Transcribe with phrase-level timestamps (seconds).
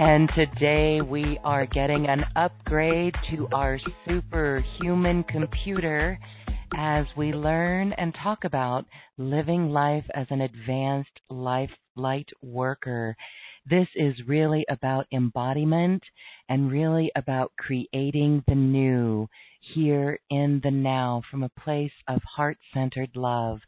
[0.00, 6.20] And today we are getting an upgrade to our superhuman computer
[6.76, 8.84] as we learn and talk about
[9.16, 13.16] living life as an advanced life light worker.
[13.68, 16.04] This is really about embodiment
[16.48, 19.28] and really about creating the new
[19.74, 23.58] here in the now from a place of heart centered love.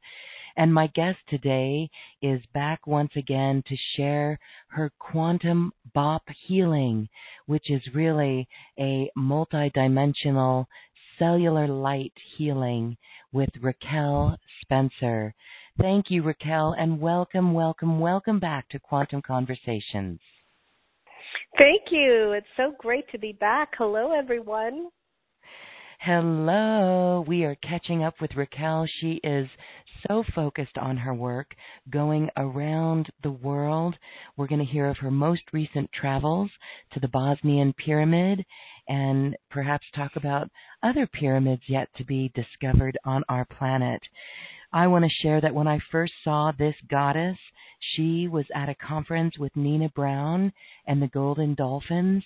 [0.61, 1.89] And my guest today
[2.21, 4.39] is back once again to share
[4.69, 7.09] her quantum bop healing,
[7.47, 8.47] which is really
[8.79, 10.67] a multidimensional
[11.19, 12.99] cellular light healing
[13.33, 15.35] with Raquel Spencer.
[15.81, 20.21] Thank you, Raquel, and welcome, welcome, welcome back to Quantum Conversations.
[21.57, 22.33] Thank you.
[22.33, 23.71] It's so great to be back.
[23.79, 24.91] Hello, everyone.
[26.01, 27.23] Hello.
[27.29, 28.87] We are catching up with Raquel.
[29.01, 29.47] She is
[30.09, 31.55] so focused on her work,
[31.91, 33.97] going around the world.
[34.37, 36.51] We're going to hear of her most recent travels
[36.93, 38.45] to the Bosnian Pyramid
[38.89, 40.51] and perhaps talk about
[40.83, 44.03] other pyramids yet to be discovered on our planet.
[44.73, 47.37] I want to share that when I first saw this goddess,
[47.95, 50.53] she was at a conference with Nina Brown
[50.87, 52.23] and the Golden Dolphins,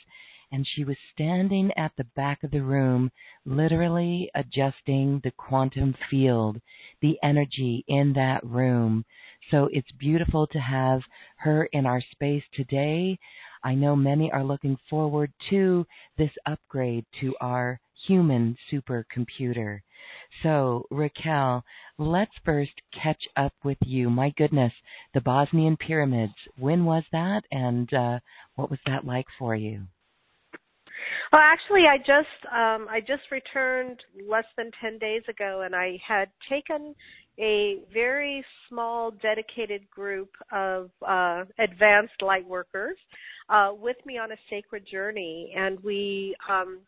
[0.52, 3.10] and she was standing at the back of the room,
[3.44, 6.60] literally adjusting the quantum field,
[7.00, 9.04] the energy in that room.
[9.50, 11.02] So it's beautiful to have
[11.36, 13.18] her in our space today.
[13.62, 19.80] I know many are looking forward to this upgrade to our human supercomputer.
[20.42, 21.64] So, Raquel,
[21.96, 24.10] let's first catch up with you.
[24.10, 24.72] My goodness,
[25.14, 26.34] the Bosnian pyramids.
[26.58, 28.20] When was that, and uh,
[28.54, 29.86] what was that like for you?
[31.32, 35.98] Well, actually, I just um, I just returned less than ten days ago, and I
[36.06, 36.94] had taken
[37.38, 42.96] a very small, dedicated group of uh, advanced light workers
[43.48, 46.78] uh, with me on a sacred journey, and we um,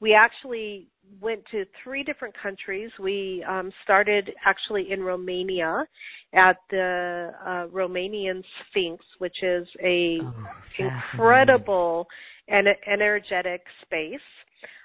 [0.00, 0.88] we actually
[1.20, 2.90] went to three different countries.
[3.00, 5.84] We um, started actually in Romania
[6.32, 10.34] at the uh, Romanian Sphinx, which is a oh,
[10.78, 12.06] incredible
[12.48, 14.20] and energetic space.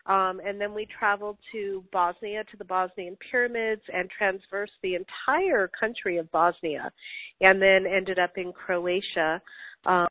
[0.08, 5.68] Um, and then we traveled to Bosnia, to the Bosnian pyramids, and traversed the entire
[5.68, 6.92] country of Bosnia,
[7.40, 9.42] and then ended up in Croatia
[9.86, 10.08] um,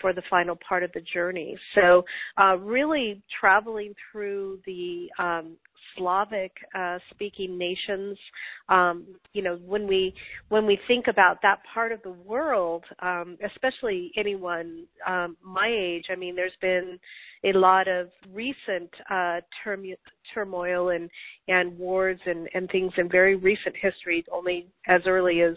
[0.00, 1.56] for the final part of the journey.
[1.74, 2.04] So,
[2.40, 5.56] uh, really traveling through the um,
[5.96, 8.18] Slavic uh, speaking nations.
[8.68, 10.12] Um, you know, when we
[10.48, 16.06] when we think about that part of the world, um, especially anyone um, my age,
[16.10, 16.98] I mean, there's been
[17.44, 19.84] a lot of recent uh, turm-
[20.32, 21.10] turmoil and
[21.48, 25.56] and wars and and things in very recent history, only as early as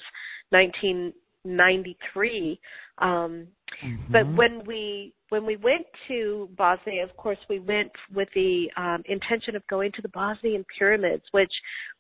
[0.50, 2.60] 1993.
[3.00, 3.48] Um,
[3.84, 4.12] mm-hmm.
[4.12, 9.04] But when we when we went to Bosnia, of course, we went with the um,
[9.06, 11.52] intention of going to the Bosnian pyramids, which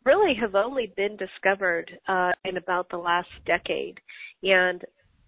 [0.05, 3.99] really have only been discovered uh, in about the last decade.
[4.43, 4.81] And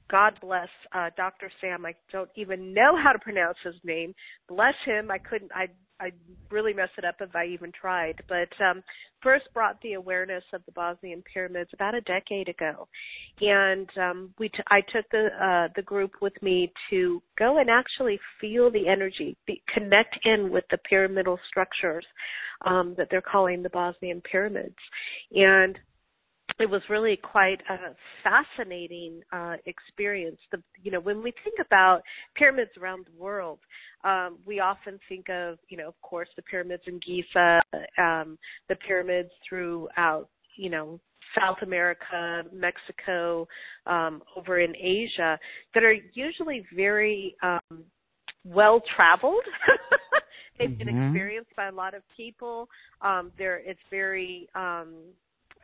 [0.09, 1.51] God bless uh, Dr.
[1.61, 1.85] Sam.
[1.85, 4.15] I don't even know how to pronounce his name.
[4.47, 5.11] Bless him.
[5.11, 5.51] I couldn't.
[5.53, 5.67] I
[5.99, 6.11] I
[6.49, 8.21] really mess it up if I even tried.
[8.27, 8.83] But um,
[9.21, 12.87] first brought the awareness of the Bosnian pyramids about a decade ago,
[13.41, 17.69] and um, we t- I took the uh, the group with me to go and
[17.69, 22.05] actually feel the energy, be, connect in with the pyramidal structures
[22.65, 24.75] um, that they're calling the Bosnian pyramids,
[25.33, 25.79] and
[26.59, 30.37] it was really quite a fascinating uh, experience.
[30.51, 32.01] The, you know, when we think about
[32.35, 33.59] pyramids around the world,
[34.03, 37.61] um, we often think of, you know, of course, the pyramids in Giza,
[37.97, 38.37] um,
[38.67, 40.99] the pyramids throughout, you know,
[41.37, 43.47] South America, Mexico,
[43.85, 45.37] um, over in Asia,
[45.73, 47.83] that are usually very um,
[48.43, 49.43] well traveled.
[50.59, 50.77] They've mm-hmm.
[50.77, 52.67] been experienced by a lot of people.
[53.01, 54.93] Um, there, it's very um,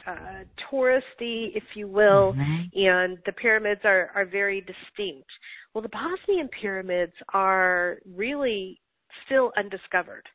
[0.07, 2.78] uh, touristy, if you will, mm-hmm.
[2.78, 5.30] and the pyramids are, are very distinct.
[5.74, 8.80] Well, the Bosnian pyramids are really
[9.25, 10.25] still undiscovered.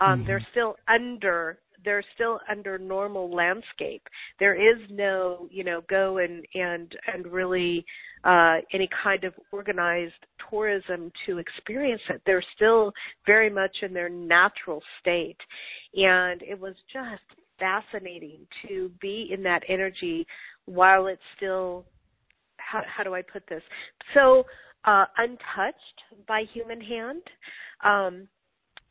[0.00, 0.26] Um, mm-hmm.
[0.26, 4.02] They're still under they're still under normal landscape.
[4.40, 7.84] There is no, you know, go and and and really
[8.24, 10.14] uh, any kind of organized
[10.50, 12.20] tourism to experience it.
[12.26, 12.92] They're still
[13.26, 15.38] very much in their natural state,
[15.94, 17.22] and it was just
[17.58, 20.26] fascinating to be in that energy
[20.66, 21.84] while it's still
[22.58, 23.62] how, how do I put this?
[24.14, 24.44] So
[24.84, 27.22] uh, untouched by human hand.
[27.84, 28.28] Um,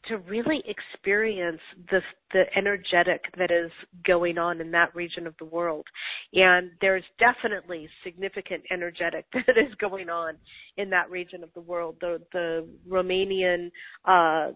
[0.08, 1.60] to really experience
[1.92, 3.72] the the energetic that is
[4.06, 5.86] going on in that region of the world
[6.34, 10.36] and there's definitely significant energetic that is going on
[10.78, 13.70] in that region of the world the the romanian
[14.06, 14.52] uh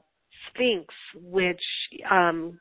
[0.50, 1.62] sphinx which
[2.10, 2.60] um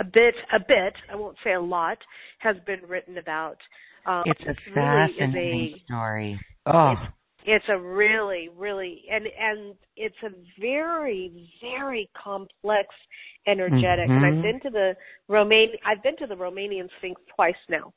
[0.00, 1.98] a bit, a bit, I won't say a lot,
[2.38, 3.58] has been written about.
[4.06, 6.40] Um, it's a fascinating really a, story.
[6.66, 6.92] Oh.
[6.92, 7.12] It's,
[7.46, 12.88] it's a really, really, and and it's a very, very complex,
[13.46, 14.08] energetic.
[14.08, 14.12] Mm-hmm.
[14.12, 14.42] And I've mm-hmm.
[14.42, 14.92] been to the
[15.28, 17.92] Romain, I've been to the Romanian Sphinx twice now.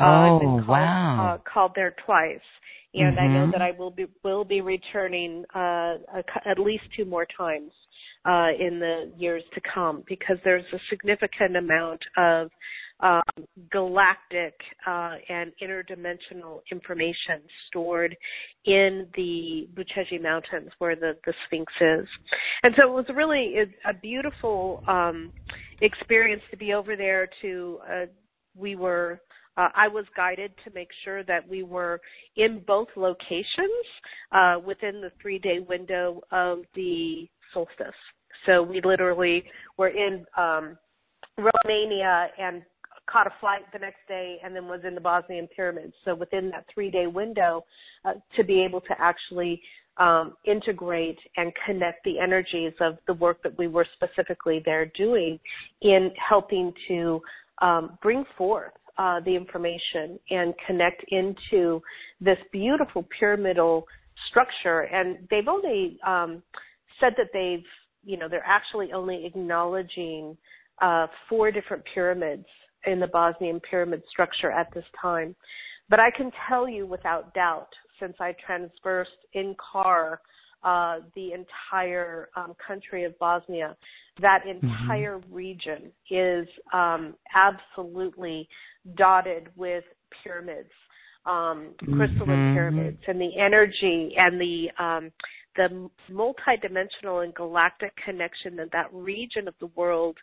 [0.00, 1.34] Uh, oh I've been called, wow!
[1.34, 2.40] Uh, called there twice,
[2.94, 3.20] and mm-hmm.
[3.20, 3.50] I know mm-hmm.
[3.52, 7.72] that I will be will be returning uh, a, at least two more times
[8.24, 12.50] uh, in the years to come because there's a significant amount of
[13.00, 13.22] um,
[13.70, 14.54] galactic
[14.86, 18.16] uh, and interdimensional information stored
[18.64, 22.08] in the Bucegi Mountains where the, the Sphinx is.
[22.64, 23.54] And so it was really
[23.88, 25.32] a beautiful um,
[25.80, 28.06] experience to be over there to, uh,
[28.56, 29.20] we were
[29.56, 32.00] uh, I was guided to make sure that we were
[32.36, 33.86] in both locations
[34.30, 37.94] uh, within the three day window of the solstice.
[38.46, 39.44] So we literally
[39.76, 40.78] were in um,
[41.36, 42.62] Romania and
[43.10, 45.94] caught a flight the next day and then was in the Bosnian pyramids.
[46.04, 47.64] So within that three day window,
[48.04, 49.60] uh, to be able to actually
[49.96, 55.38] um, integrate and connect the energies of the work that we were specifically there doing
[55.82, 57.20] in helping to
[57.60, 61.82] um, bring forth uh, the information and connect into
[62.20, 63.86] this beautiful pyramidal
[64.28, 64.82] structure.
[64.82, 66.42] And they've only um,
[67.00, 67.64] said that they've
[68.04, 70.36] you know, they're actually only acknowledging
[70.80, 72.46] uh, four different pyramids
[72.86, 75.34] in the Bosnian pyramid structure at this time.
[75.88, 77.68] But I can tell you without doubt,
[78.00, 80.20] since I transversed in car
[80.62, 83.76] uh, the entire um, country of Bosnia,
[84.20, 84.66] that mm-hmm.
[84.66, 85.34] entire mm-hmm.
[85.34, 88.48] region is um, absolutely
[88.96, 89.84] dotted with
[90.22, 90.70] pyramids,
[91.26, 92.54] um, crystalline mm-hmm.
[92.54, 95.10] pyramids, and the energy and the um,
[95.58, 100.16] the multidimensional and galactic connection that that region of the world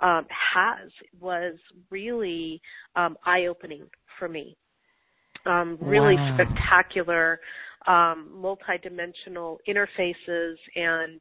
[0.00, 1.54] um, has was
[1.90, 2.60] really
[2.94, 3.84] um, eye-opening
[4.18, 4.56] for me.
[5.46, 6.36] Um, really wow.
[6.36, 7.40] spectacular,
[7.88, 11.20] um, multidimensional interfaces and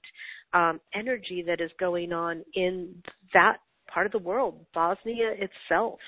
[0.53, 2.93] um, energy that is going on in
[3.33, 3.57] that
[3.91, 5.99] part of the world, Bosnia itself.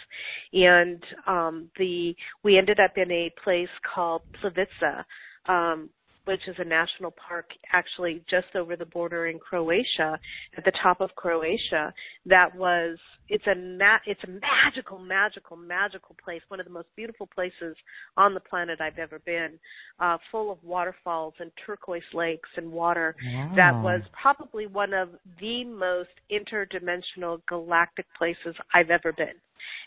[0.51, 5.03] And um, the we ended up in a place called Plitvice,
[5.47, 5.89] um,
[6.25, 10.19] which is a national park actually just over the border in Croatia,
[10.57, 11.93] at the top of Croatia.
[12.25, 12.97] That was
[13.29, 16.41] it's a ma- it's a magical, magical, magical place.
[16.47, 17.75] One of the most beautiful places
[18.17, 19.59] on the planet I've ever been,
[19.99, 23.15] uh, full of waterfalls and turquoise lakes and water.
[23.25, 23.53] Wow.
[23.55, 29.35] That was probably one of the most interdimensional galactic places I've ever been.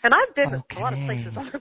[0.03, 0.77] And I've been okay.
[0.77, 1.59] a lot of places on the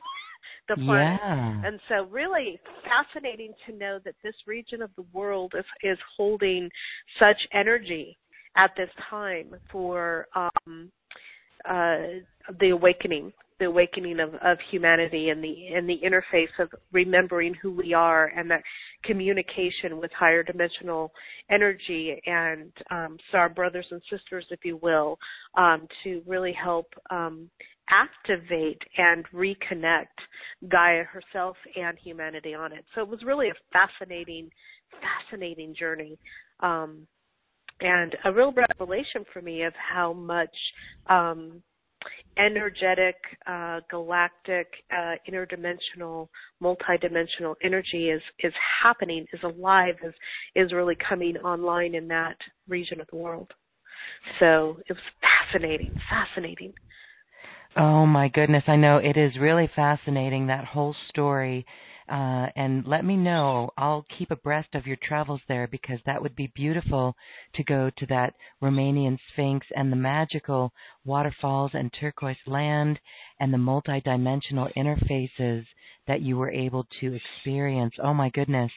[0.68, 1.20] the planet.
[1.22, 1.62] Yeah.
[1.64, 6.70] And so really fascinating to know that this region of the world is, is holding
[7.18, 8.16] such energy
[8.56, 10.90] at this time for um,
[11.68, 11.98] uh,
[12.60, 17.72] the awakening the awakening of, of humanity and the and the interface of remembering who
[17.72, 18.62] we are and that
[19.02, 21.10] communication with higher dimensional
[21.50, 25.18] energy and um, so our brothers and sisters, if you will,
[25.56, 27.48] um, to really help um,
[27.90, 30.06] activate and reconnect
[30.68, 32.84] Gaia herself and humanity on it.
[32.94, 34.50] So it was really a fascinating,
[35.00, 36.18] fascinating journey.
[36.60, 37.06] Um,
[37.80, 40.54] and a real revelation for me of how much
[41.08, 41.62] um,
[42.38, 43.16] energetic,
[43.46, 46.28] uh, galactic, uh, interdimensional,
[46.62, 48.52] multidimensional energy is is
[48.82, 50.14] happening, is alive, is
[50.54, 52.36] is really coming online in that
[52.68, 53.50] region of the world.
[54.38, 55.02] So it was
[55.50, 56.72] fascinating, fascinating.
[57.78, 61.66] Oh my goodness, I know it is really fascinating that whole story
[62.08, 63.70] uh, and let me know.
[63.76, 67.14] I'll keep abreast of your travels there because that would be beautiful
[67.54, 70.72] to go to that Romanian Sphinx and the magical
[71.04, 72.98] waterfalls and turquoise land
[73.40, 75.66] and the multidimensional interfaces
[76.06, 77.94] that you were able to experience.
[78.02, 78.72] Oh my goodness.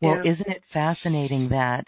[0.00, 0.32] Well, yeah.
[0.32, 1.84] isn't it fascinating that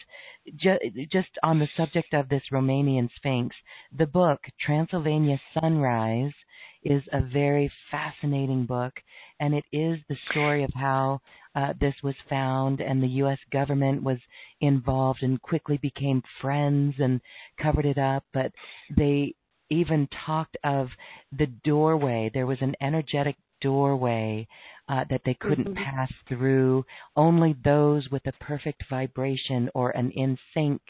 [0.56, 3.56] ju- just on the subject of this Romanian Sphinx,
[3.90, 6.34] the book Transylvania Sunrise
[6.82, 8.92] is a very fascinating book,
[9.40, 11.20] and it is the story of how
[11.54, 13.38] uh, this was found, and the U.S.
[13.52, 14.18] government was
[14.60, 17.20] involved and quickly became friends and
[17.60, 18.24] covered it up.
[18.32, 18.52] But
[18.96, 19.34] they
[19.70, 20.88] even talked of
[21.36, 22.30] the doorway.
[22.32, 24.46] There was an energetic doorway
[24.88, 25.84] uh, that they couldn't mm-hmm.
[25.84, 26.84] pass through.
[27.16, 30.82] Only those with a perfect vibration or an in sync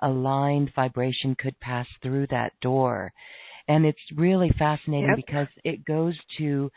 [0.00, 3.12] aligned vibration could pass through that door.
[3.68, 5.16] And it's really fascinating yep.
[5.16, 6.70] because it goes to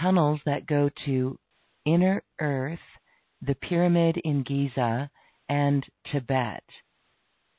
[0.00, 1.38] tunnels that go to
[1.84, 2.78] inner earth,
[3.42, 5.10] the pyramid in Giza,
[5.48, 6.62] and Tibet.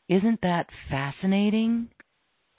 [0.07, 1.89] Isn't that fascinating?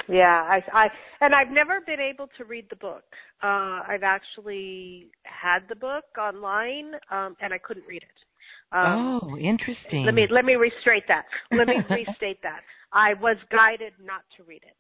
[0.09, 0.87] Yeah, I, I,
[1.21, 3.03] and I've never been able to read the book.
[3.43, 8.77] Uh, I've actually had the book online, um, and I couldn't read it.
[8.77, 10.05] Um, oh, interesting.
[10.05, 11.25] Let me let me restate that.
[11.51, 12.61] Let me restate that.
[12.93, 14.77] I was guided not to read it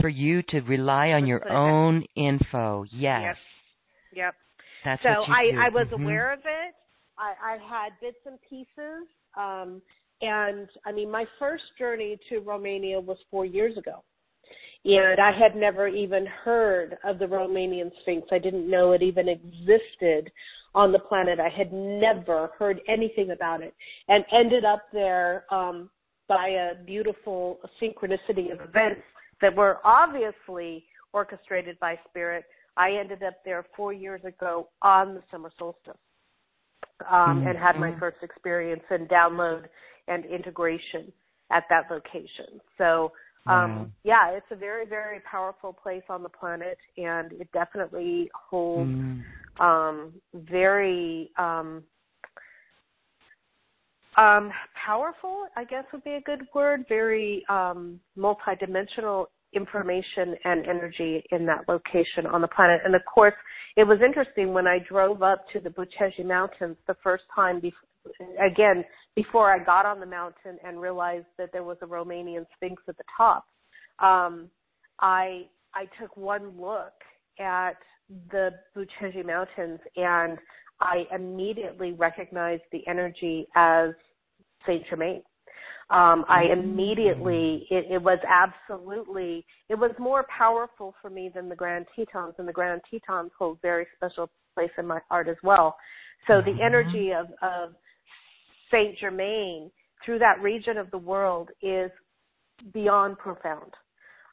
[0.00, 2.84] for you to rely on your own info.
[2.92, 3.22] Yes.
[3.22, 3.36] Yep.
[4.14, 4.34] Yep.
[4.84, 5.66] That's so I.
[5.66, 6.02] I was mm-hmm.
[6.02, 6.74] aware of it.
[7.18, 9.06] I, I had bits and pieces.
[9.36, 9.82] Um,
[10.20, 14.02] and I mean, my first journey to Romania was four years ago.
[14.84, 18.26] And I had never even heard of the Romanian Sphinx.
[18.32, 20.32] I didn't know it even existed
[20.74, 21.38] on the planet.
[21.38, 23.74] I had never heard anything about it
[24.08, 25.88] and ended up there um,
[26.28, 29.02] by a beautiful synchronicity of events
[29.42, 32.44] that were obviously orchestrated by spirit.
[32.76, 35.92] I ended up there four years ago on the summer solstice
[37.10, 37.48] um, mm-hmm.
[37.48, 39.64] and had my first experience in download
[40.08, 41.12] and integration
[41.50, 42.60] at that location.
[42.78, 43.12] So,
[43.46, 48.88] um, yeah, it's a very, very powerful place on the planet, and it definitely holds
[48.88, 49.62] mm-hmm.
[49.62, 51.82] um, very um,
[54.16, 61.22] um, powerful, I guess would be a good word, very um, multidimensional information and energy
[61.30, 62.80] in that location on the planet.
[62.84, 63.34] And of course,
[63.76, 67.88] it was interesting when I drove up to the Bucegi Mountains the first time, before,
[68.44, 72.82] again, before I got on the mountain and realized that there was a Romanian Sphinx
[72.88, 73.46] at the top.
[73.98, 74.48] Um,
[75.00, 76.92] I I took one look
[77.38, 77.76] at
[78.30, 80.38] the Bucegi Mountains and
[80.82, 83.90] I immediately recognized the energy as
[84.66, 85.22] Saint Germain.
[85.90, 91.56] Um, I immediately, it, it was absolutely, it was more powerful for me than the
[91.56, 95.76] Grand Tetons, and the Grand Tetons hold very special place in my heart as well.
[96.26, 96.62] So the mm-hmm.
[96.62, 97.74] energy of, of
[98.70, 99.70] Saint Germain
[100.04, 101.90] through that region of the world is
[102.72, 103.72] beyond profound.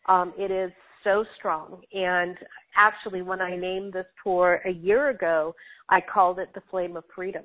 [0.08, 0.72] Um, it is
[1.04, 1.82] so strong.
[1.94, 2.38] And
[2.80, 5.54] actually, when I named this tour a year ago,
[5.90, 7.44] I called it the Flame of Freedom,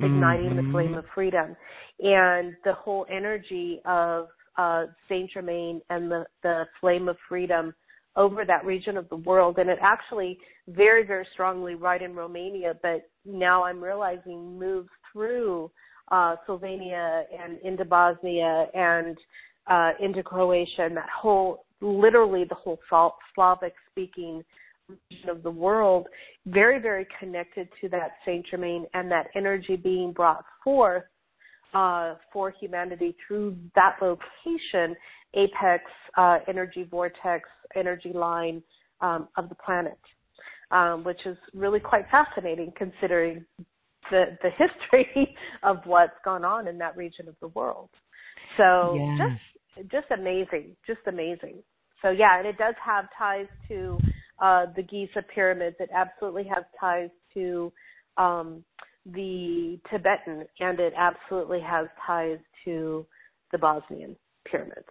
[0.00, 0.66] igniting mm-hmm.
[0.66, 1.56] the flame of freedom,
[2.00, 7.74] and the whole energy of uh, Saint Germain and the the flame of freedom
[8.16, 9.58] over that region of the world.
[9.58, 15.70] And it actually very very strongly right in Romania, but now I'm realizing moves through
[16.10, 19.16] uh, Slovenia and into Bosnia and
[19.68, 22.78] uh, into Croatia and that whole literally the whole
[23.34, 24.44] Slavic speaking
[24.88, 26.06] region of the world,
[26.46, 31.04] very, very connected to that Saint Germain and that energy being brought forth
[31.74, 34.96] uh, for humanity through that location,
[35.34, 35.84] apex
[36.16, 38.62] uh, energy vortex, energy line
[39.00, 39.98] um, of the planet,
[40.70, 43.44] um, which is really quite fascinating considering
[44.10, 47.90] the the history of what's gone on in that region of the world.
[48.56, 49.28] So yes.
[49.28, 49.57] just
[49.90, 51.62] just amazing, just amazing.
[52.02, 53.98] so yeah, and it does have ties to
[54.40, 55.76] uh, the Giza pyramids.
[55.80, 57.72] It absolutely has ties to
[58.16, 58.64] um,
[59.06, 63.06] the Tibetan, and it absolutely has ties to
[63.52, 64.16] the Bosnian
[64.50, 64.86] pyramids.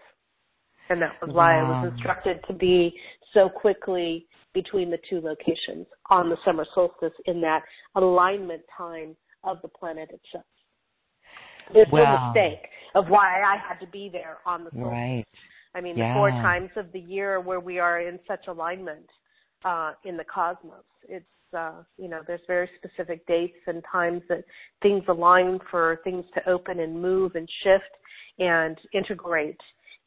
[0.89, 1.81] And that was why wow.
[1.81, 2.93] I was instructed to be
[3.33, 7.61] so quickly between the two locations on the summer solstice in that
[7.95, 10.45] alignment time of the planet itself.
[11.73, 12.31] There's wow.
[12.33, 14.69] no mistake of why I had to be there on the.
[14.73, 15.25] Right.
[15.75, 16.13] I mean, yeah.
[16.13, 19.05] the four times of the year where we are in such alignment
[19.63, 20.83] uh, in the cosmos.
[21.07, 21.25] It's
[21.57, 24.43] uh, you know, there's very specific dates and times that
[24.81, 27.83] things align for things to open and move and shift
[28.39, 29.59] and integrate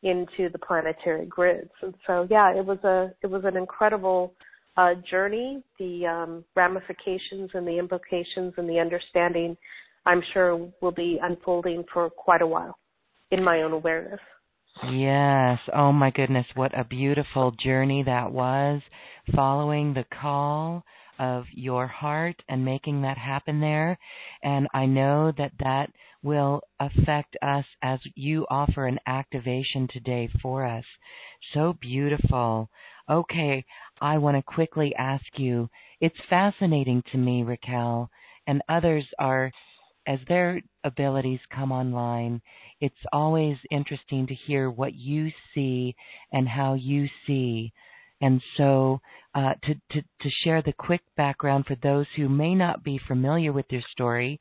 [0.03, 1.71] into the planetary grids.
[1.83, 4.35] And so, yeah, it was a it was an incredible
[4.77, 5.63] uh, journey.
[5.79, 9.57] The um, ramifications and the implications and the understanding,
[10.07, 12.77] I'm sure, will be unfolding for quite a while
[13.31, 14.21] in my own awareness.
[14.91, 15.59] Yes.
[15.75, 18.81] Oh my goodness, what a beautiful journey that was
[19.35, 20.85] following the call
[21.19, 23.99] of your heart and making that happen there.
[24.43, 25.91] And I know that that
[26.23, 30.85] will affect us as you offer an activation today for us.
[31.53, 32.71] So beautiful.
[33.09, 33.65] Okay,
[34.01, 35.69] I want to quickly ask you
[36.01, 38.11] it's fascinating to me, Raquel,
[38.47, 39.53] and others are,
[40.07, 42.41] as their abilities come online,
[42.81, 45.95] it's always interesting to hear what you see
[46.33, 47.73] and how you see
[48.21, 49.01] and so,
[49.35, 53.53] uh, to, to, to share the quick background for those who may not be familiar
[53.53, 54.41] with your story,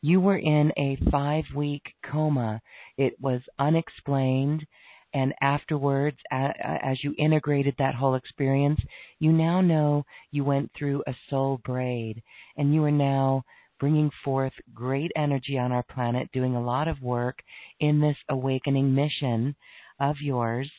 [0.00, 2.60] you were in a five week coma.
[2.96, 4.66] It was unexplained.
[5.14, 8.78] And afterwards, as you integrated that whole experience,
[9.18, 12.22] you now know you went through a soul braid
[12.58, 13.42] and you are now
[13.78, 17.38] bringing forth great energy on our planet, doing a lot of work
[17.80, 19.54] in this awakening mission
[20.00, 20.70] of yours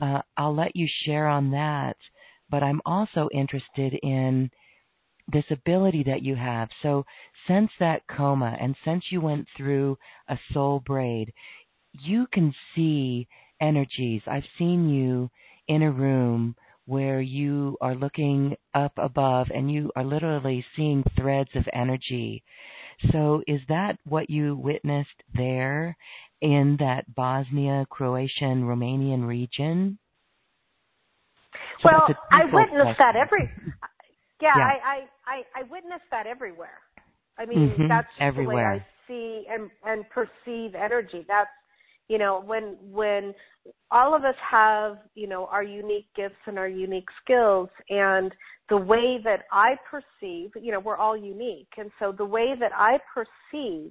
[0.00, 1.96] uh, I'll let you share on that.
[2.50, 4.50] But I'm also interested in
[5.32, 6.68] this ability that you have.
[6.82, 7.04] So,
[7.48, 9.98] since that coma and since you went through
[10.28, 11.32] a soul braid,
[11.92, 13.26] you can see
[13.60, 14.22] energies.
[14.26, 15.30] I've seen you
[15.68, 16.54] in a room
[16.86, 22.42] where you are looking up above and you are literally seeing threads of energy.
[23.12, 25.96] So, is that what you witnessed there?
[26.40, 29.98] in that Bosnia, Croatian, Romanian region?
[31.82, 33.50] So well, I witnessed that every.
[34.40, 34.64] Yeah, yeah.
[34.64, 36.78] I, I I witnessed that everywhere.
[37.38, 37.88] I mean, mm-hmm.
[37.88, 38.56] that's everywhere.
[38.56, 41.24] the way I see and and perceive energy.
[41.26, 41.48] That's
[42.08, 43.34] you know when when
[43.90, 48.32] all of us have you know our unique gifts and our unique skills and
[48.68, 52.72] the way that i perceive you know we're all unique and so the way that
[52.74, 53.90] i perceive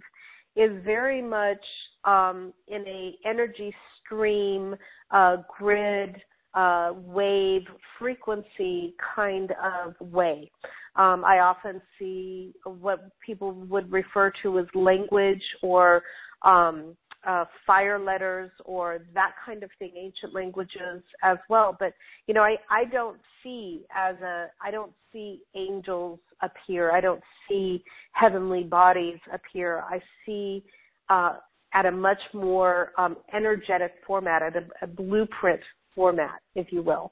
[0.56, 1.64] is very much
[2.06, 4.76] um, in a energy stream
[5.12, 6.16] uh, grid
[6.54, 7.64] uh, wave
[8.00, 10.50] frequency kind of way.
[10.96, 16.02] Um, I often see what people would refer to as language or
[16.44, 16.96] um,
[17.26, 21.76] uh, fire letters or that kind of thing, ancient languages as well.
[21.80, 21.94] But
[22.28, 26.92] you know, I I don't see as a I don't see angels appear.
[26.92, 29.82] I don't see heavenly bodies appear.
[29.82, 30.64] I see
[31.10, 31.38] uh,
[31.74, 35.62] at a much more um, energetic format, at a, a blueprint
[35.94, 37.12] format, if you will.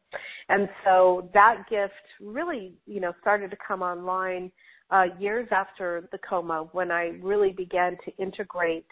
[0.49, 4.52] And so that gift really, you know, started to come online
[4.91, 8.86] uh, years after the coma when I really began to integrate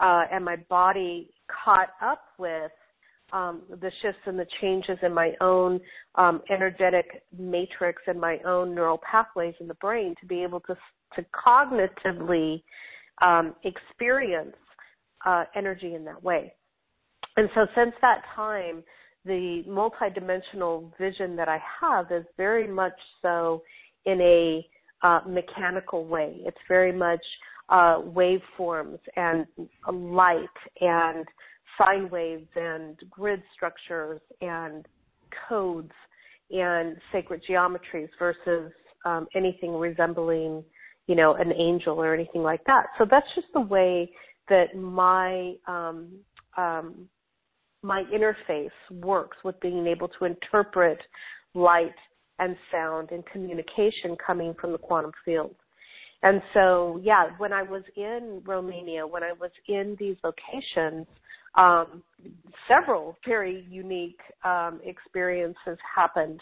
[0.00, 1.30] uh, and my body
[1.64, 2.72] caught up with
[3.32, 5.80] um, the shifts and the changes in my own
[6.16, 10.76] um, energetic matrix and my own neural pathways in the brain to be able to
[11.16, 12.62] to cognitively
[13.20, 14.56] um, experience
[15.26, 16.52] uh, energy in that way.
[17.36, 18.82] And so, since that time,
[19.24, 23.62] the multidimensional vision that I have is very much so
[24.06, 24.66] in a
[25.02, 26.38] uh, mechanical way.
[26.44, 27.20] It's very much
[27.70, 29.46] uh, waveforms and
[29.92, 30.44] light
[30.80, 31.26] and
[31.78, 34.86] sine waves and grid structures and
[35.48, 35.92] codes
[36.50, 38.72] and sacred geometries versus
[39.04, 40.64] um, anything resembling,
[41.06, 42.86] you know, an angel or anything like that.
[42.98, 44.10] So that's just the way
[44.48, 46.08] that my um,
[46.56, 47.08] um,
[47.82, 50.98] my interface works with being able to interpret
[51.54, 51.94] light
[52.38, 55.54] and sound and communication coming from the quantum field.
[56.22, 61.06] And so, yeah, when I was in Romania, when I was in these locations,
[61.54, 62.02] um,
[62.68, 66.40] several very unique um, experiences happened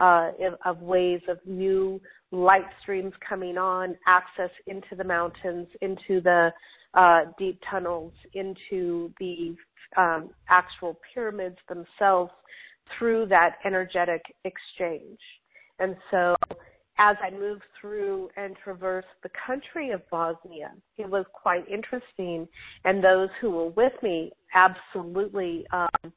[0.00, 0.32] uh,
[0.64, 2.00] of ways of new
[2.32, 6.50] light streams coming on, access into the mountains, into the
[6.94, 9.54] uh, deep tunnels, into the
[9.96, 12.32] um, actual pyramids themselves,
[12.98, 15.18] through that energetic exchange.
[15.78, 16.34] And so
[17.00, 22.46] as I moved through and traversed the country of Bosnia, it was quite interesting.
[22.84, 26.12] And those who were with me absolutely um,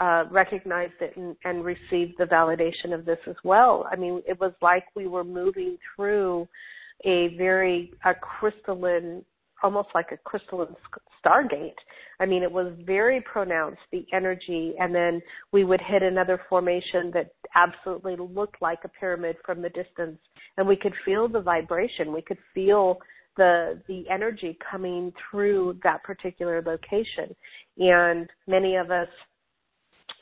[0.00, 3.88] uh, recognized it and, and received the validation of this as well.
[3.90, 6.48] I mean, it was like we were moving through
[7.04, 9.24] a very a crystalline,
[9.62, 10.74] almost like a crystalline
[11.24, 11.74] stargate.
[12.20, 15.20] I mean, it was very pronounced, the energy, and then
[15.52, 20.18] we would hit another formation that absolutely looked like a pyramid from the distance,
[20.56, 22.12] and we could feel the vibration.
[22.12, 22.98] We could feel
[23.36, 27.34] the the energy coming through that particular location,
[27.78, 29.08] and many of us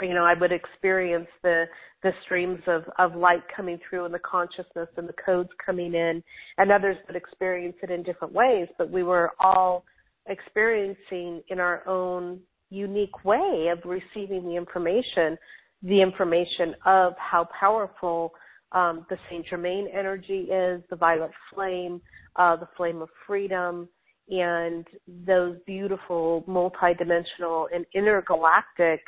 [0.01, 1.65] you know, I would experience the
[2.03, 6.23] the streams of of light coming through and the consciousness and the codes coming in,
[6.59, 8.69] and others would experience it in different ways.
[8.79, 9.85] But we were all
[10.27, 15.39] experiencing in our own unique way of receiving the information,
[15.83, 18.33] the information of how powerful
[18.73, 22.01] um, the Saint Germain energy is, the violet flame,
[22.37, 23.89] uh, the flame of freedom,
[24.29, 24.87] and
[25.27, 29.01] those beautiful multidimensional and intergalactic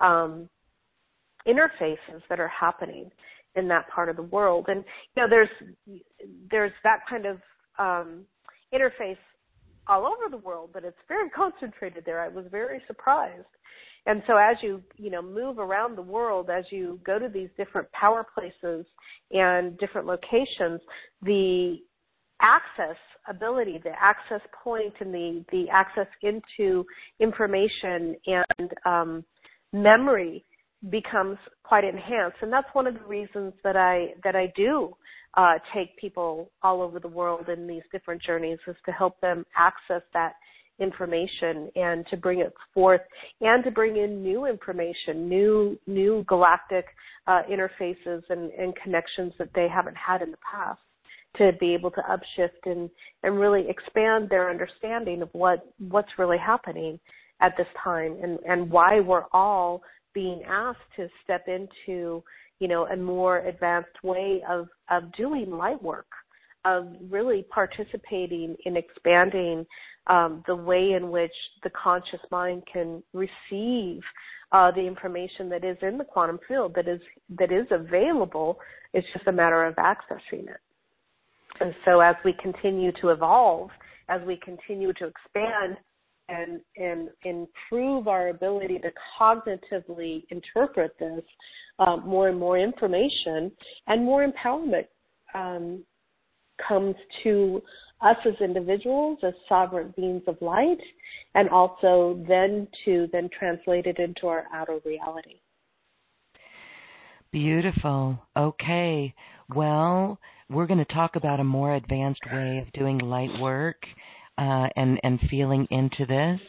[0.00, 0.48] um,
[1.46, 3.10] interfaces that are happening
[3.56, 4.66] in that part of the world.
[4.68, 4.84] And
[5.14, 5.48] you know, there's
[6.50, 7.36] there's that kind of
[7.78, 8.24] um,
[8.72, 9.16] interface
[9.86, 12.20] all over the world, but it's very concentrated there.
[12.20, 13.46] I was very surprised.
[14.06, 17.50] And so as you, you know, move around the world, as you go to these
[17.58, 18.86] different power places
[19.30, 20.80] and different locations,
[21.22, 21.76] the
[22.40, 22.96] access
[23.28, 26.86] ability, the access point and the, the access into
[27.20, 29.24] information and um,
[29.72, 30.44] memory
[30.88, 32.38] becomes quite enhanced.
[32.40, 34.94] And that's one of the reasons that I that I do
[35.34, 39.44] uh, take people all over the world in these different journeys is to help them
[39.56, 40.34] access that
[40.80, 43.02] information and to bring it forth
[43.42, 46.86] and to bring in new information, new new galactic
[47.26, 50.80] uh, interfaces and, and connections that they haven't had in the past
[51.36, 52.90] to be able to upshift and
[53.22, 56.98] and really expand their understanding of what what's really happening
[57.40, 59.82] at this time and, and why we're all
[60.14, 62.22] being asked to step into,
[62.58, 66.08] you know, a more advanced way of, of doing light work,
[66.64, 69.64] of really participating in expanding
[70.06, 74.02] um, the way in which the conscious mind can receive
[74.52, 77.00] uh, the information that is in the quantum field that is
[77.38, 78.58] that is available.
[78.92, 80.60] It's just a matter of accessing it.
[81.60, 83.70] And so, as we continue to evolve,
[84.08, 85.76] as we continue to expand,
[86.30, 91.22] and and improve our ability to cognitively interpret this,
[91.78, 93.50] um, more and more information
[93.86, 94.86] and more empowerment
[95.34, 95.84] um,
[96.66, 97.62] comes to
[98.02, 100.80] us as individuals, as sovereign beings of light,
[101.34, 105.40] and also then to then translate it into our outer reality.
[107.32, 108.18] Beautiful.
[108.36, 109.14] Okay.
[109.54, 113.76] Well, we're going to talk about a more advanced way of doing light work
[114.40, 116.40] uh, and and feeling into this.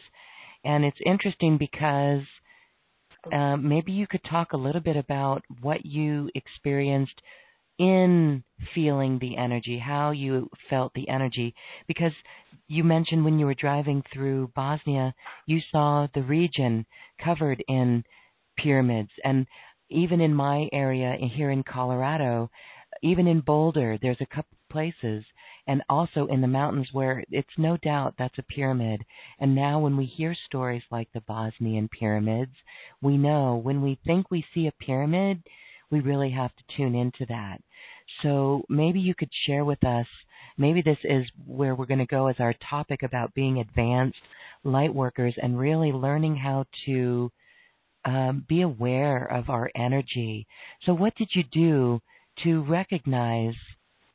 [0.64, 2.22] And it's interesting because
[3.32, 7.20] uh, maybe you could talk a little bit about what you experienced
[7.78, 8.42] in
[8.74, 11.54] feeling the energy, how you felt the energy,
[11.88, 12.12] because
[12.68, 15.14] you mentioned when you were driving through Bosnia,
[15.46, 16.86] you saw the region
[17.22, 18.04] covered in
[18.56, 19.46] pyramids, and
[19.90, 22.50] even in my area here in Colorado,
[23.02, 25.24] even in Boulder, there's a couple places
[25.66, 29.04] and also in the mountains where it's no doubt that's a pyramid.
[29.38, 32.52] And now when we hear stories like the Bosnian pyramids,
[33.00, 35.42] we know when we think we see a pyramid,
[35.90, 37.60] we really have to tune into that.
[38.22, 40.06] So maybe you could share with us,
[40.58, 44.18] maybe this is where we're going to go as our topic about being advanced
[44.64, 47.30] light workers and really learning how to
[48.04, 50.46] um, be aware of our energy.
[50.84, 52.00] So, what did you do
[52.42, 53.54] to recognize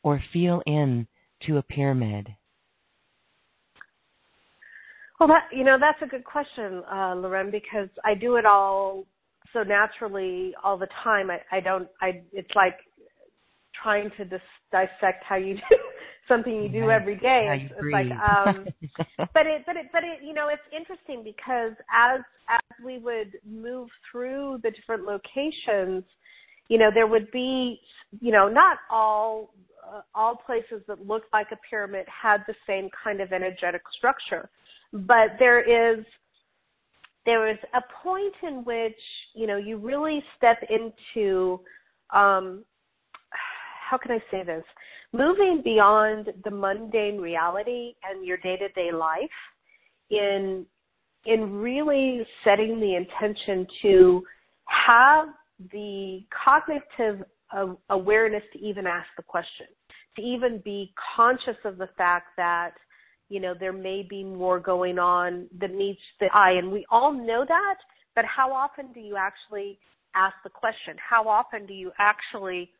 [0.03, 1.07] or feel in
[1.45, 2.27] to a pyramid?
[5.19, 9.05] Well, that you know that's a good question, uh, Loren, because I do it all
[9.51, 11.31] so naturally all the time.
[11.31, 11.87] I, I don't.
[12.01, 12.77] I it's like
[13.81, 14.39] trying to dis-
[14.71, 15.77] dissect how you do
[16.27, 17.63] something you do every day.
[17.63, 18.67] It's, it's like, um,
[19.33, 23.33] but it, but it, but it, you know, it's interesting because as as we would
[23.45, 26.03] move through the different locations,
[26.67, 27.79] you know, there would be,
[28.19, 29.53] you know, not all
[29.91, 34.49] uh, all places that looked like a pyramid had the same kind of energetic structure.
[34.93, 36.05] But there is
[37.25, 38.99] there is a point in which
[39.35, 41.59] you know you really step into
[42.13, 42.63] um,
[43.89, 44.63] how can I say this?
[45.13, 49.29] Moving beyond the mundane reality and your day to day life
[50.09, 50.65] in
[51.25, 54.23] in really setting the intention to
[54.65, 55.27] have
[55.71, 57.25] the cognitive
[57.89, 59.67] awareness to even ask the question,
[60.17, 62.71] to even be conscious of the fact that
[63.29, 67.11] you know there may be more going on that needs the eye, and we all
[67.11, 67.75] know that.
[68.15, 69.79] But how often do you actually
[70.15, 70.95] ask the question?
[70.97, 72.71] How often do you actually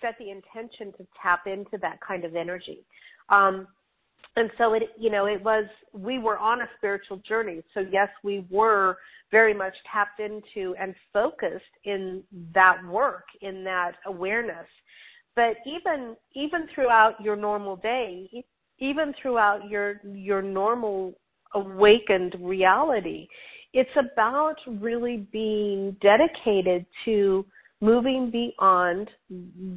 [0.00, 2.80] set the intention to tap into that kind of energy?
[3.28, 3.68] Um,
[4.36, 8.08] and so it you know it was we were on a spiritual journey so yes
[8.22, 8.96] we were
[9.30, 12.22] very much tapped into and focused in
[12.54, 14.66] that work in that awareness
[15.40, 18.28] but even even throughout your normal day
[18.78, 21.14] even throughout your your normal
[21.54, 23.26] awakened reality
[23.72, 27.46] it's about really being dedicated to
[27.80, 29.08] moving beyond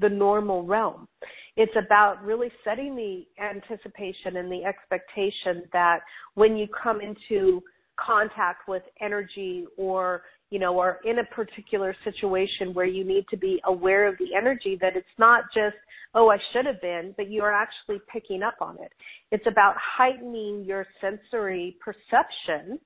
[0.02, 1.08] the normal realm.
[1.56, 6.00] It's about really setting the anticipation and the expectation that
[6.36, 7.62] when you come into
[7.98, 13.38] contact with energy or you know or in a particular situation where you need to
[13.38, 15.76] be aware of the energy that it's not just
[16.16, 18.92] oh i should have been but you are actually picking up on it
[19.32, 22.80] it's about heightening your sensory perception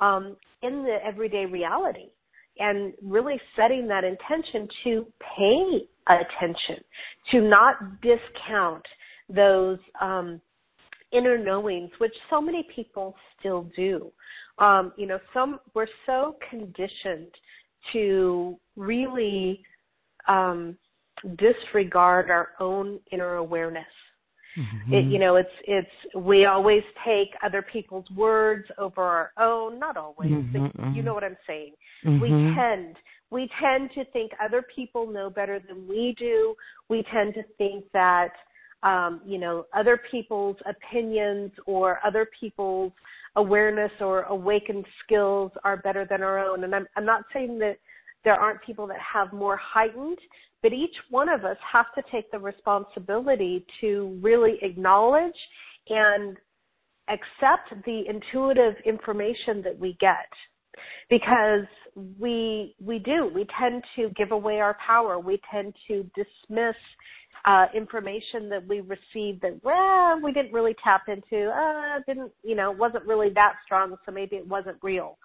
[0.00, 2.08] um, in the everyday reality
[2.58, 6.82] and really setting that intention to pay attention,
[7.30, 8.84] to not discount
[9.28, 10.40] those um,
[11.12, 14.12] inner knowings, which so many people still do.
[14.58, 17.32] Um, you know, some we're so conditioned
[17.92, 19.62] to really
[20.28, 20.76] um,
[21.38, 23.84] disregard our own inner awareness.
[24.58, 24.92] Mm-hmm.
[24.92, 29.78] It, you know, it's it's we always take other people's words over our own.
[29.78, 30.94] Not always, mm-hmm, but mm-hmm.
[30.94, 31.72] you know what I'm saying.
[32.04, 32.58] We mm-hmm.
[32.58, 32.96] tend
[33.30, 36.54] we tend to think other people know better than we do.
[36.90, 38.32] We tend to think that
[38.82, 42.92] um, you know other people's opinions or other people's
[43.36, 46.64] awareness or awakened skills are better than our own.
[46.64, 47.76] And I'm I'm not saying that
[48.24, 50.18] there aren't people that have more heightened,
[50.62, 55.34] but each one of us has to take the responsibility to really acknowledge
[55.88, 56.36] and
[57.08, 60.28] accept the intuitive information that we get.
[61.10, 61.66] Because
[62.18, 63.30] we we do.
[63.34, 65.18] We tend to give away our power.
[65.18, 66.76] We tend to dismiss
[67.44, 72.54] uh information that we received that well we didn't really tap into uh didn't you
[72.54, 75.18] know wasn't really that strong so maybe it wasn't real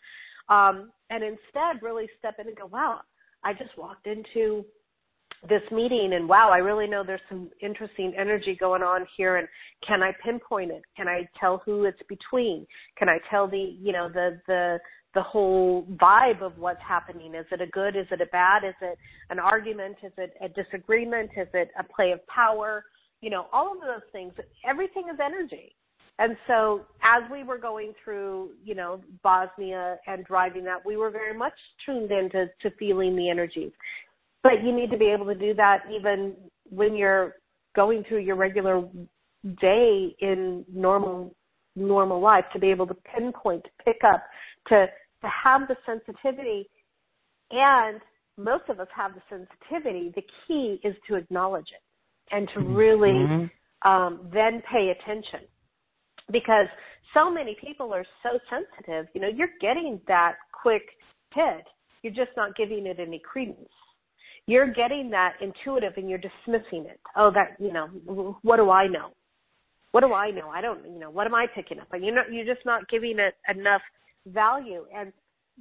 [0.50, 3.00] um and instead really step in and go wow
[3.43, 4.65] i just walked into
[5.48, 9.48] this meeting and wow, I really know there's some interesting energy going on here and
[9.88, 10.82] can I pinpoint it?
[10.96, 12.65] Can I tell who it's between?
[12.98, 14.80] Can I tell the, you know, the the
[15.13, 17.34] the whole vibe of what's happening?
[17.36, 17.96] Is it a good?
[17.96, 18.63] Is it a bad?
[18.63, 18.98] Is it
[19.30, 19.98] an argument?
[20.04, 21.32] Is it a disagreement?
[21.38, 22.84] Is it a play of power?
[23.22, 24.34] You know, all of those things.
[24.67, 25.76] Everything is energy.
[26.20, 31.12] And so as we were going through, you know, Bosnia and driving that, we were
[31.12, 31.54] very much
[31.86, 33.72] tuned into to feeling the energies
[34.48, 36.34] but you need to be able to do that even
[36.70, 37.36] when you're
[37.76, 38.88] going through your regular
[39.62, 41.36] day in normal
[41.76, 44.24] normal life to be able to pinpoint pick up
[44.69, 44.88] to
[45.21, 46.69] to have the sensitivity
[47.51, 47.99] and
[48.38, 51.82] most of us have the sensitivity the key is to acknowledge it
[52.34, 53.89] and to really mm-hmm.
[53.89, 55.41] um, then pay attention
[56.32, 56.67] because
[57.13, 60.84] so many people are so sensitive you know you're getting that quick
[61.34, 61.65] hit
[62.03, 63.69] you're just not giving it any credence
[64.47, 66.99] you're getting that intuitive and you're dismissing it.
[67.15, 69.10] Oh, that, you know, what do I know?
[69.91, 70.49] What do I know?
[70.49, 71.88] I don't, you know, what am I picking up?
[71.91, 73.82] And you're not, you're just not giving it enough
[74.25, 74.86] value.
[74.95, 75.12] And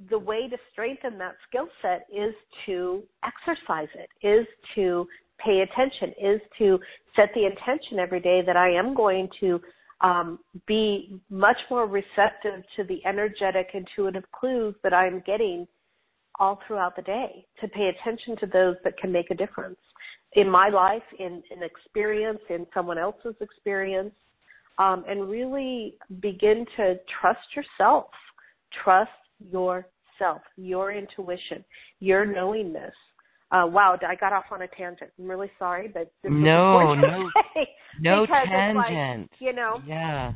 [0.09, 2.33] the way to strengthen that skill set is
[2.65, 5.07] to exercise it, is to
[5.43, 6.79] pay attention, is to
[7.15, 9.61] set the intention every day that I am going to
[10.01, 15.67] um, be much more receptive to the energetic, intuitive clues that I'm getting
[16.39, 19.79] all throughout the day to pay attention to those that can make a difference
[20.33, 24.13] in my life, in an experience, in someone else's experience,
[24.77, 28.05] um, and really begin to trust yourself.
[28.83, 31.63] Trust yourself, your intuition,
[31.99, 32.93] your knowingness.
[33.51, 35.11] Uh, wow, I got off on a tangent.
[35.17, 37.29] I'm really sorry, but no, no,
[38.01, 38.75] no tangent.
[38.75, 40.33] Like, you know, yeah,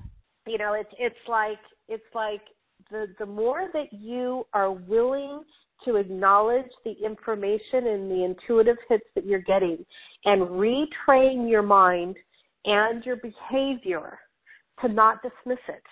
[0.47, 2.41] you know, it's it's like it's like
[2.89, 5.43] the the more that you are willing
[5.85, 9.83] to acknowledge the information and the intuitive hits that you're getting
[10.25, 12.15] and retrain your mind
[12.65, 14.19] and your behavior
[14.79, 15.83] to not dismiss it.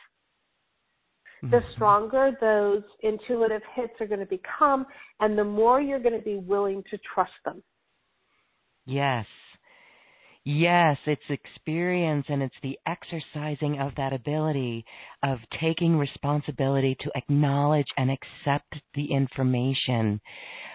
[1.44, 1.52] Mm-hmm.
[1.52, 4.86] The stronger those intuitive hits are going to become,
[5.20, 7.64] and the more you're going to be willing to trust them.
[8.86, 9.26] Yes.
[10.46, 14.86] Yes, it's experience and it's the exercising of that ability
[15.22, 20.20] of taking responsibility to acknowledge and accept the information.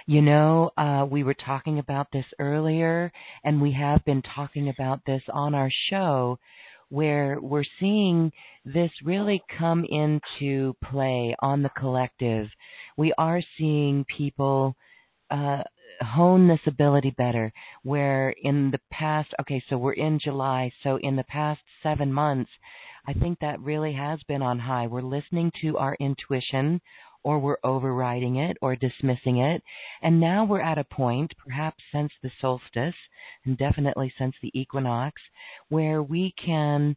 [0.07, 3.11] You know, uh, we were talking about this earlier,
[3.43, 6.39] and we have been talking about this on our show
[6.95, 8.31] where we're seeing
[8.65, 12.47] this really come into play on the collective.
[12.97, 14.77] We are seeing people
[15.29, 15.65] uh,
[16.01, 17.53] hone this ability better.
[17.83, 22.51] Where in the past, okay, so we're in July, so in the past seven months,
[23.09, 24.87] I think that really has been on high.
[24.87, 26.81] We're listening to our intuition,
[27.25, 29.63] or we're overriding it or dismissing it.
[30.03, 32.95] And now we're at a point, perhaps since the solstice,
[33.45, 35.21] and definitely since the equinox,
[35.69, 36.97] where we can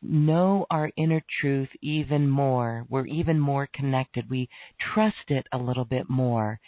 [0.00, 2.86] know our inner truth even more.
[2.88, 4.28] We're even more connected.
[4.30, 4.48] We
[4.94, 6.58] trust it a little bit more.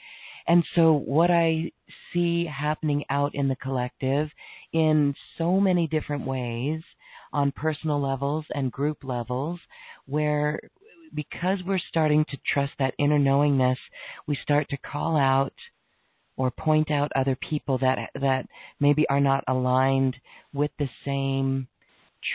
[0.47, 1.73] And so, what I
[2.13, 4.29] see happening out in the collective
[4.73, 6.83] in so many different ways,
[7.33, 9.59] on personal levels and group levels,
[10.07, 10.61] where
[11.15, 13.79] because we're starting to trust that inner knowingness,
[14.27, 15.55] we start to call out
[16.37, 18.47] or point out other people that that
[18.81, 20.17] maybe are not aligned
[20.53, 21.69] with the same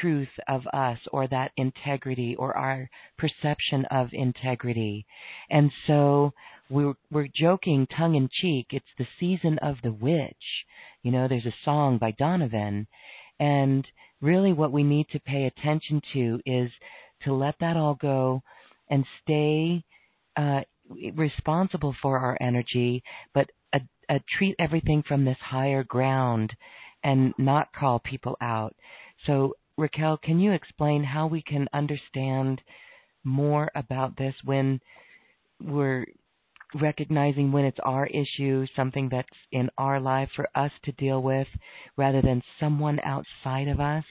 [0.01, 5.05] truth of us or that integrity or our perception of integrity.
[5.49, 6.33] And so
[6.69, 8.67] we're, we're joking tongue in cheek.
[8.69, 10.65] It's the season of the witch.
[11.01, 12.87] You know, there's a song by Donovan.
[13.39, 13.87] And
[14.21, 16.71] really what we need to pay attention to is
[17.23, 18.43] to let that all go
[18.89, 19.83] and stay
[20.35, 20.61] uh,
[21.15, 26.51] responsible for our energy, but uh, uh, treat everything from this higher ground
[27.03, 28.75] and not call people out.
[29.25, 32.61] So Raquel, can you explain how we can understand
[33.23, 34.79] more about this when
[35.61, 36.05] we're
[36.75, 41.47] recognizing when it's our issue, something that's in our life for us to deal with,
[41.97, 44.05] rather than someone outside of us?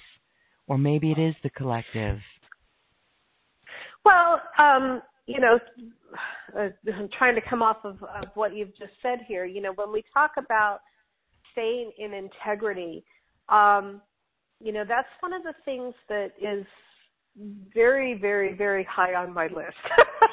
[0.67, 2.19] Or maybe it is the collective.
[4.09, 5.59] Well, um, you know,
[6.59, 9.45] uh, I'm trying to come off of, of what you've just said here.
[9.45, 10.79] You know, when we talk about
[11.53, 13.05] staying in integrity,
[13.51, 14.01] um,
[14.61, 16.67] you know that's one of the things that is
[17.73, 19.77] very very very high on my list.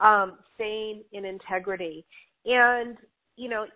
[0.00, 2.04] Um staying in integrity.
[2.44, 2.96] And
[3.36, 3.66] you know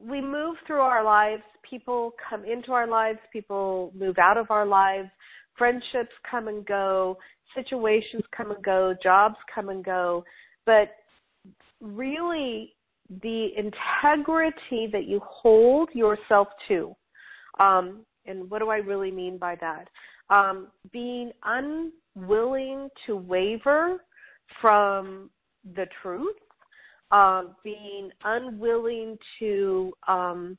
[0.00, 1.42] we move through our lives.
[1.68, 3.18] People come into our lives.
[3.32, 5.08] People move out of our lives
[5.56, 7.16] friendships come and go
[7.54, 10.24] situations come and go jobs come and go
[10.66, 10.90] but
[11.80, 12.74] really
[13.22, 16.94] the integrity that you hold yourself to
[17.58, 19.88] um, and what do I really mean by that?
[20.30, 24.04] Um, being unwilling to waver
[24.60, 25.30] from
[25.74, 26.36] the truth,
[27.10, 30.56] um, being unwilling to, um,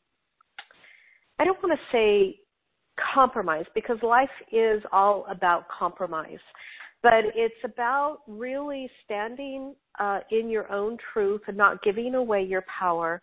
[1.40, 2.40] I don't want to say
[3.14, 6.40] compromise because life is all about compromise,
[7.02, 12.64] but it's about really standing uh, in your own truth and not giving away your
[12.80, 13.22] power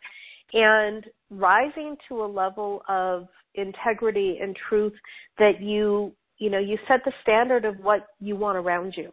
[0.52, 4.92] and rising to a level of integrity and truth
[5.38, 9.12] that you you know you set the standard of what you want around you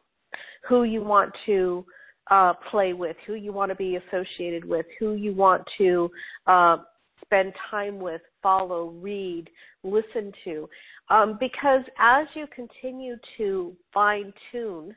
[0.67, 1.83] who you want to
[2.29, 6.09] uh play with who you want to be associated with who you want to
[6.45, 6.77] uh
[7.27, 9.49] spend time with follow read
[9.83, 10.67] listen to
[11.09, 14.95] um because as you continue to fine tune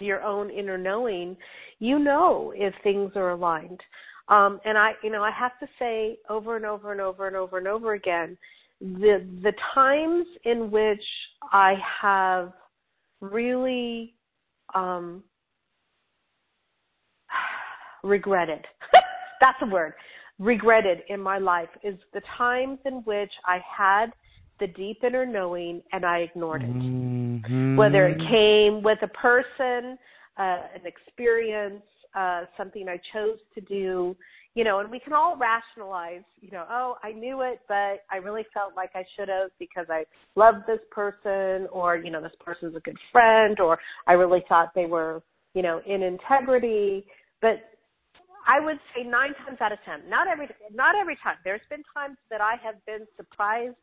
[0.00, 1.36] your own inner knowing
[1.78, 3.80] you know if things are aligned
[4.28, 7.36] um, and I, you know, I have to say over and over and over and
[7.36, 8.38] over and over again,
[8.80, 11.04] the the times in which
[11.52, 12.52] I have
[13.20, 14.14] really
[14.74, 15.22] um,
[18.04, 18.64] regretted.
[19.40, 19.94] That's a word.
[20.42, 24.06] Regretted in my life is the times in which I had
[24.58, 26.74] the deep inner knowing and I ignored it.
[26.74, 27.76] Mm-hmm.
[27.76, 29.96] Whether it came with a person,
[30.36, 31.84] uh, an experience,
[32.16, 34.16] uh, something I chose to do,
[34.54, 38.16] you know, and we can all rationalize, you know, oh, I knew it, but I
[38.22, 42.32] really felt like I should have because I loved this person, or you know, this
[42.44, 43.78] person's a good friend, or
[44.08, 45.22] I really thought they were,
[45.54, 47.06] you know, in integrity.
[47.40, 47.71] But
[48.52, 51.36] I would say nine times out of ten, not every, not every time.
[51.42, 53.76] There's been times that I have been surprised,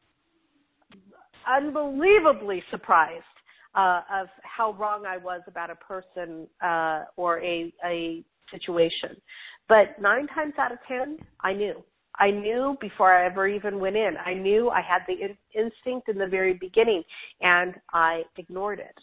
[1.47, 3.23] unbelievably surprised
[3.73, 9.11] uh, of how wrong I was about a person uh, or a a situation.
[9.67, 11.83] But nine times out of ten, I knew.
[12.19, 14.13] I knew before I ever even went in.
[14.23, 17.03] I knew I had the in- instinct in the very beginning,
[17.41, 18.97] and I ignored it.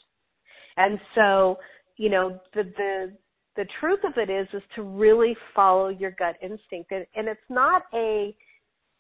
[0.77, 1.59] And so,
[1.97, 3.13] you know, the the
[3.57, 7.41] the truth of it is is to really follow your gut instinct, and, and it's
[7.49, 8.35] not a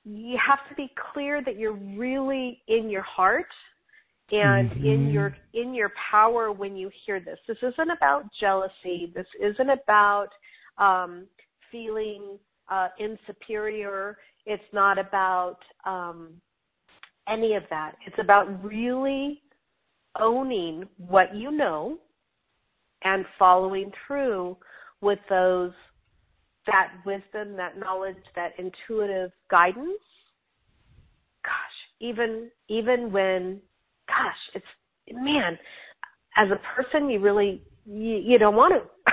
[0.04, 3.46] you have to be clear that you're really in your heart
[4.30, 4.86] and mm-hmm.
[4.86, 7.38] in your in your power when you hear this.
[7.46, 9.12] This isn't about jealousy.
[9.14, 10.28] This isn't about
[10.78, 11.26] um,
[11.70, 12.38] feeling
[12.68, 14.16] uh, insuperior.
[14.46, 16.40] It's not about um,
[17.28, 17.96] any of that.
[18.07, 19.42] It's about really
[20.18, 21.98] owning what you know
[23.05, 24.57] and following through
[25.01, 25.72] with those
[26.66, 30.01] that wisdom, that knowledge, that intuitive guidance.
[31.44, 33.61] Gosh, even even when
[34.09, 34.66] gosh, it's
[35.12, 35.59] man,
[36.36, 39.12] as a person you really you, you don't want to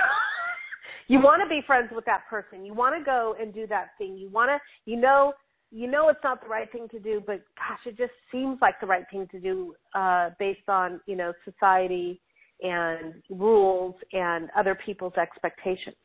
[1.08, 2.64] you want to be friends with that person.
[2.64, 4.16] You want to go and do that thing.
[4.16, 5.32] You want to you know
[5.70, 8.80] you know it's not the right thing to do, but gosh, it just seems like
[8.80, 12.20] the right thing to do uh based on, you know, society
[12.62, 15.96] and rules and other people's expectations.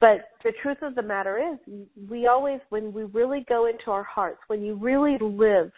[0.00, 1.74] But the truth of the matter is,
[2.08, 5.70] we always, when we really go into our hearts, when you really live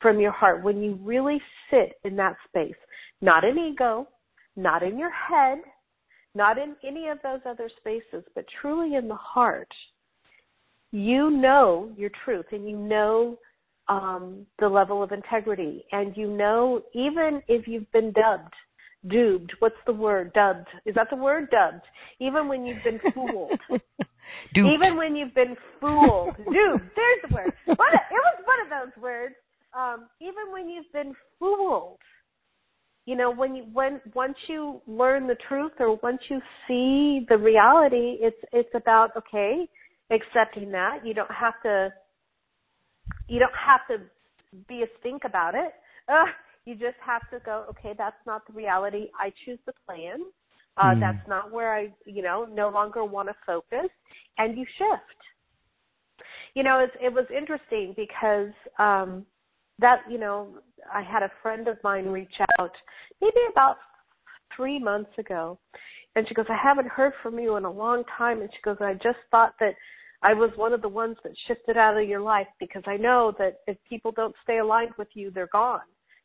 [0.00, 1.40] from your heart, when you really
[1.70, 2.74] sit in that space,
[3.22, 4.06] not in ego,
[4.54, 5.58] not in your head,
[6.34, 9.72] not in any of those other spaces, but truly in the heart,
[10.92, 13.38] you know your truth and you know
[13.88, 18.54] um, the level of integrity and you know even if you've been dubbed
[19.08, 19.52] duped.
[19.58, 20.32] What's the word?
[20.32, 20.68] Dubbed.
[20.86, 21.50] Is that the word?
[21.50, 21.84] Dubbed.
[22.18, 23.60] Even when you've been fooled.
[24.54, 26.36] Even when you've been fooled.
[26.36, 26.84] Duped.
[26.96, 27.52] There's the word.
[27.66, 29.34] What a, it was one of those words.
[29.72, 31.98] Um, even when you've been fooled.
[33.06, 36.38] You know, when you when once you learn the truth or once you
[36.68, 39.68] see the reality, it's it's about okay,
[40.10, 40.98] accepting that.
[41.04, 41.88] You don't have to
[43.26, 44.04] you don't have to
[44.68, 45.72] be a stink about it.
[46.08, 46.28] Ugh,
[46.64, 49.08] you just have to go, okay, that's not the reality.
[49.18, 50.20] I choose the plan.
[50.76, 51.00] Uh, mm.
[51.00, 53.90] That's not where I, you know, no longer want to focus.
[54.38, 56.26] And you shift.
[56.54, 59.24] You know, it, it was interesting because um,
[59.78, 60.48] that, you know,
[60.92, 62.72] I had a friend of mine reach out
[63.20, 63.76] maybe about
[64.54, 65.58] three months ago.
[66.16, 68.40] And she goes, I haven't heard from you in a long time.
[68.40, 69.74] And she goes, I just thought that
[70.22, 73.32] I was one of the ones that shifted out of your life because I know
[73.38, 75.80] that if people don't stay aligned with you, they're gone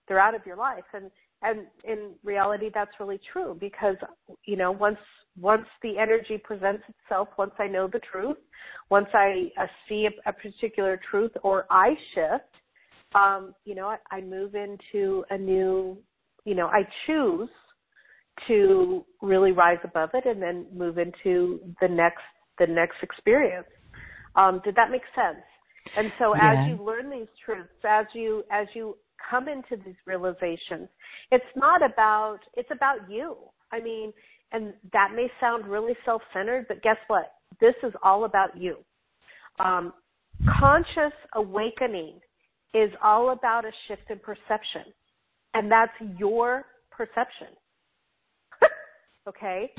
[0.08, 0.84] they're out of your life.
[0.94, 3.98] And and in reality that's really true because
[4.46, 4.98] you know once
[5.38, 8.38] once the energy presents itself once i know the truth
[8.90, 12.56] once i uh, see a, a particular truth or i shift
[13.16, 15.98] um you know I, I move into a new
[16.46, 17.50] you know i choose
[18.48, 22.24] to really rise above it and then move into the next
[22.60, 23.68] the next experience.
[24.36, 25.44] Um did that make sense?
[25.98, 26.52] And so yeah.
[26.52, 28.98] as you learn these truths as you as you
[29.30, 30.90] come into these realizations.
[31.32, 33.38] It's not about, it's about you.
[33.72, 34.14] I mean,
[34.52, 37.34] and that may sound really self centered, but guess what?
[37.60, 38.78] This is all about you.
[39.60, 39.94] Um,
[40.60, 42.20] conscious awakening
[42.74, 44.84] is all about a shift in perception,
[45.54, 47.48] and that's your perception.
[49.28, 49.72] okay?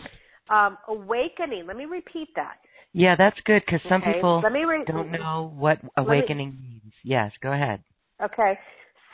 [0.51, 2.57] Um, awakening, let me repeat that.
[2.93, 4.15] Yeah, that's good because some okay.
[4.15, 6.95] people re- don't know what awakening me, means.
[7.03, 7.83] Yes, go ahead.
[8.23, 8.59] Okay.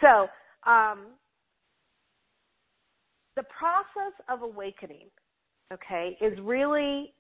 [0.02, 0.28] So,
[0.70, 1.06] um,
[3.36, 5.08] the process of awakening,
[5.72, 7.14] okay, is really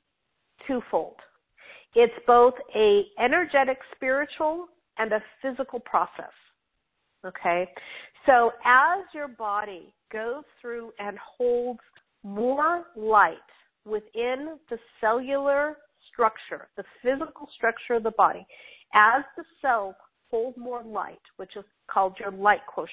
[0.66, 1.16] twofold.
[1.94, 4.66] It's both a energetic spiritual
[4.98, 6.32] and a physical process.
[7.24, 7.68] Okay?
[8.26, 11.80] So as your body goes through and holds
[12.24, 13.36] more light
[13.84, 15.76] within the cellular
[16.12, 18.46] structure, the physical structure of the body,
[18.94, 19.94] as the cells
[20.32, 22.90] hold more light, which is called your light quotient.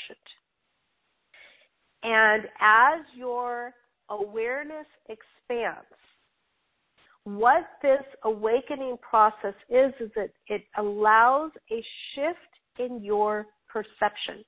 [2.04, 3.72] And as your
[4.10, 5.88] awareness expands,
[7.24, 11.84] what this awakening process is, is that it allows a
[12.14, 14.44] shift in your perception.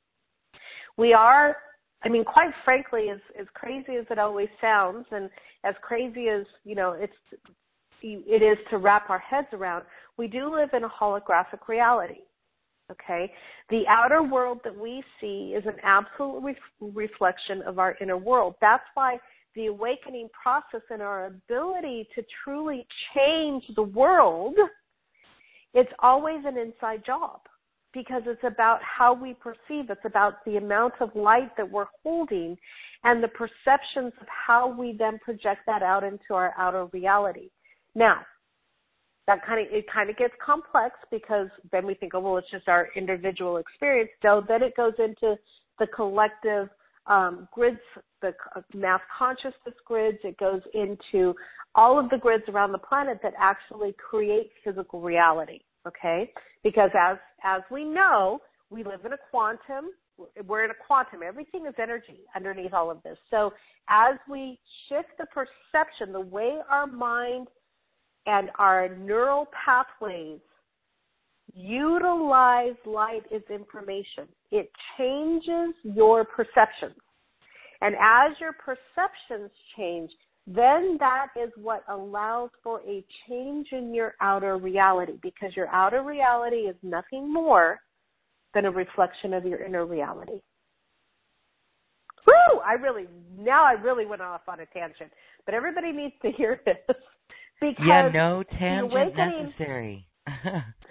[0.98, 1.56] We are,
[2.04, 5.30] I mean, quite frankly, as, as crazy as it always sounds, and
[5.64, 7.14] as crazy as, you know, it's,
[8.02, 9.84] it is to wrap our heads around,
[10.18, 12.22] we do live in a holographic reality.
[12.92, 13.32] Okay?
[13.70, 16.56] The outer world that we see is an absolute re-
[16.94, 18.56] reflection of our inner world.
[18.62, 19.18] That's why
[19.56, 22.86] the awakening process and our ability to truly
[23.16, 24.56] change the world,
[25.74, 27.42] it's always an inside job
[27.94, 29.90] because it's about how we perceive.
[29.90, 32.58] It's about the amount of light that we're holding
[33.04, 37.50] and the perceptions of how we then project that out into our outer reality.
[37.96, 38.22] Now,
[39.32, 42.52] that kind of it kind of gets complex because then we think, oh well, it's
[42.52, 44.10] just our individual experience.
[44.22, 45.36] So then it goes into
[45.80, 46.70] the collective
[47.08, 47.80] um, grids,
[48.22, 48.34] the
[48.74, 50.18] mass consciousness grids.
[50.24, 51.34] It goes into
[51.76, 55.60] all of the grids around the planet that actually create physical reality.
[55.88, 56.32] Okay?
[56.64, 59.86] Because as as we know, we live in a quantum
[60.46, 61.22] we're in a quantum.
[61.26, 63.18] Everything is energy underneath all of this.
[63.32, 63.54] So
[63.90, 67.48] as we shift the perception, the way our mind
[68.26, 70.40] and our neural pathways
[71.54, 76.96] utilize light as information, it changes your perceptions.
[77.82, 80.12] And as your perceptions change,
[80.48, 86.04] then that is what allows for a change in your outer reality because your outer
[86.04, 87.80] reality is nothing more
[88.54, 90.40] than a reflection of your inner reality.
[92.28, 92.60] Woo!
[92.66, 93.08] I really
[93.38, 95.12] now I really went off on a tangent,
[95.46, 96.96] but everybody needs to hear this
[97.62, 100.06] because yeah, no tangent necessary.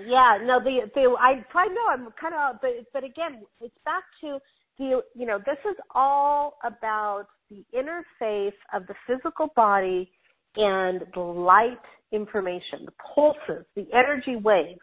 [0.06, 4.04] yeah, no, the the I I know I'm kind of, but but again, it's back
[4.22, 4.38] to
[4.78, 10.10] the you know this is all about the interface of the physical body
[10.56, 11.78] and the light
[12.12, 14.80] information, the pulses, the energy waves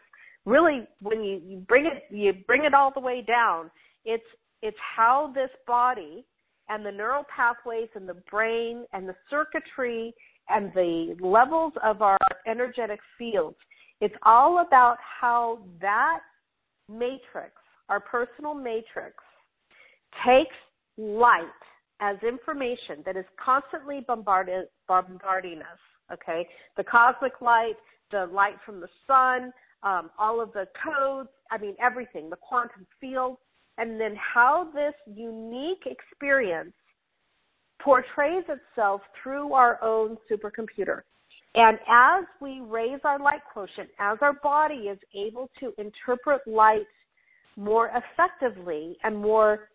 [0.48, 3.70] really when you, you bring it you bring it all the way down
[4.04, 4.24] it's
[4.62, 6.24] it's how this body
[6.68, 10.14] and the neural pathways and the brain and the circuitry
[10.48, 13.56] and the levels of our energetic fields
[14.00, 16.20] it's all about how that
[16.88, 17.52] matrix
[17.88, 19.16] our personal matrix
[20.26, 20.56] takes
[20.96, 21.42] light
[22.00, 25.78] as information that is constantly bombarded bombarding us
[26.10, 26.46] okay?
[26.76, 27.74] The cosmic light
[28.10, 32.86] the light from the sun um, all of the codes, I mean, everything, the quantum
[33.00, 33.36] field,
[33.76, 36.72] and then how this unique experience
[37.82, 41.02] portrays itself through our own supercomputer.
[41.54, 46.86] And as we raise our light quotient, as our body is able to interpret light
[47.56, 49.70] more effectively and more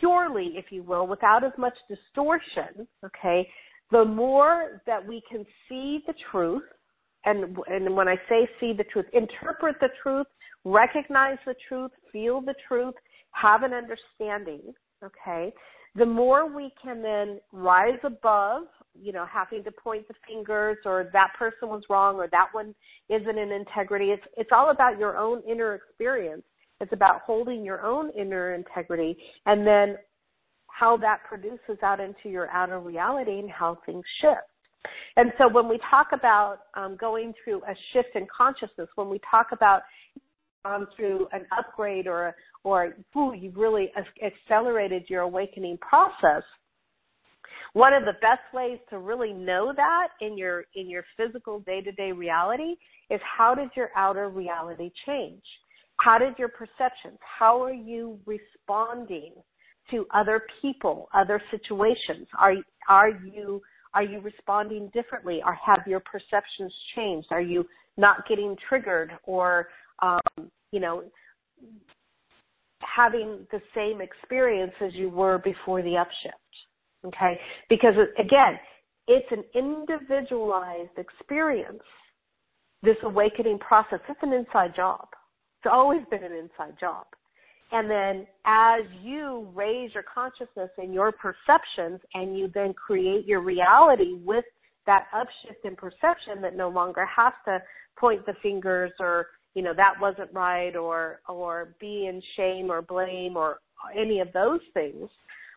[0.00, 3.48] purely, if you will, without as much distortion, okay,
[3.90, 6.62] the more that we can see the truth,
[7.24, 10.26] and and when I say see the truth, interpret the truth,
[10.64, 12.94] recognize the truth, feel the truth,
[13.32, 14.62] have an understanding,
[15.04, 15.52] okay?
[15.96, 21.08] The more we can then rise above, you know, having to point the fingers or
[21.12, 22.74] that person was wrong or that one
[23.08, 24.06] isn't in integrity.
[24.06, 26.42] It's it's all about your own inner experience.
[26.80, 29.16] It's about holding your own inner integrity
[29.46, 29.96] and then
[30.66, 34.46] how that produces out into your outer reality and how things shift.
[35.16, 39.18] And so when we talk about um, going through a shift in consciousness, when we
[39.30, 39.82] talk about
[40.66, 42.34] um, through an upgrade or
[42.66, 43.92] or ooh, you've really
[44.24, 46.42] accelerated your awakening process.
[47.74, 52.10] One of the best ways to really know that in your in your physical day-to-day
[52.10, 52.74] reality
[53.08, 55.42] is how did your outer reality change?
[55.98, 57.18] How did your perceptions?
[57.20, 59.34] How are you responding
[59.92, 62.26] to other people, other situations?
[62.36, 62.54] Are
[62.88, 63.62] are you
[63.94, 65.40] are you responding differently?
[65.46, 67.28] Or have your perceptions changed?
[67.30, 67.64] Are you
[67.96, 69.68] not getting triggered or,
[70.02, 71.04] um, you know,
[72.96, 77.06] having the same experience as you were before the upshift?
[77.06, 77.38] Okay?
[77.68, 78.58] Because again,
[79.06, 81.82] it's an individualized experience.
[82.82, 85.08] This awakening process, it's an inside job.
[85.60, 87.06] It's always been an inside job.
[87.72, 93.40] And then as you raise your consciousness and your perceptions and you then create your
[93.40, 94.44] reality with
[94.86, 97.58] that upshift in perception that no longer has to
[97.98, 99.26] point the fingers or,
[99.56, 103.58] you know, that wasn't right or, or be in shame or blame or
[103.98, 105.08] any of those things,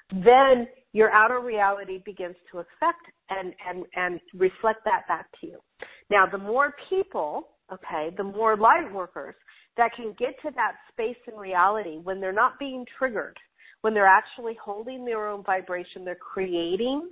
[0.09, 5.57] then your outer reality begins to affect and, and, and reflect that back to you.
[6.09, 9.35] Now, the more people, okay, the more light workers
[9.75, 13.37] that can get to that space in reality when they're not being triggered,
[13.81, 17.09] when they're actually holding their own vibration, they're creating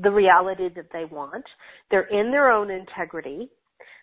[0.00, 1.44] the reality that they want,
[1.92, 3.48] they're in their own integrity,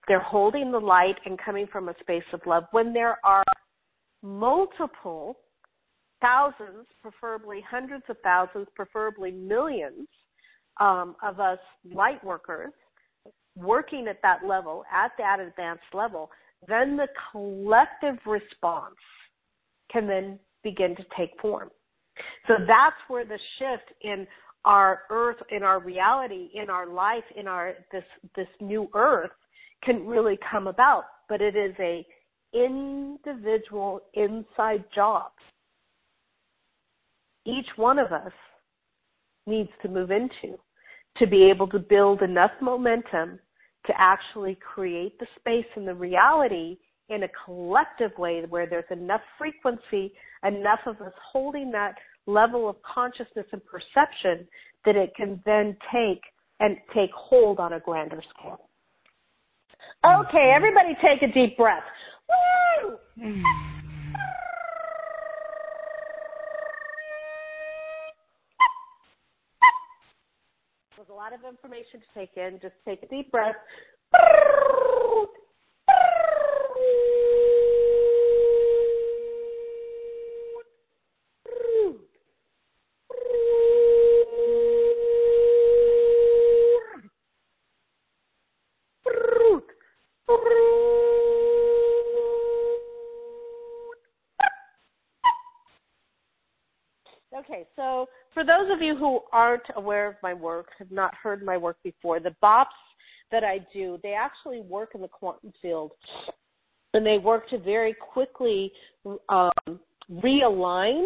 [0.08, 2.64] they're holding the light and coming from a space of love.
[2.72, 3.44] When there are
[4.22, 5.38] multiple
[6.22, 10.08] thousands, preferably hundreds of thousands, preferably millions
[10.80, 11.60] um, of us
[11.94, 12.74] light workers
[13.56, 16.30] working at that level, at that advanced level,
[16.68, 18.96] then the collective response
[19.92, 21.70] can then begin to take form.
[22.48, 24.28] So that's where the shift in
[24.66, 28.04] our earth, in our reality, in our life, in our this
[28.36, 29.32] this new earth
[29.84, 31.06] can really come about.
[31.28, 32.06] But it is a
[32.54, 35.32] individual inside job.
[37.46, 38.32] Each one of us
[39.46, 40.58] needs to move into
[41.18, 43.40] to be able to build enough momentum
[43.86, 46.78] to actually create the space and the reality
[47.10, 50.14] in a collective way where there's enough frequency,
[50.46, 51.96] enough of us holding that
[52.28, 54.48] level of consciousness and perception
[54.86, 56.22] that it can then take
[56.60, 58.69] and take hold on a grander scale.
[60.06, 61.84] Okay, everybody take a deep breath.
[70.96, 72.60] There's a lot of information to take in.
[72.62, 73.56] Just take a deep breath.
[98.50, 102.20] Those of you who aren't aware of my work, have not heard my work before,
[102.20, 102.66] the bops
[103.32, 105.92] that I do, they actually work in the quantum field.
[106.94, 108.72] And they work to very quickly
[109.30, 109.80] um,
[110.12, 111.06] realign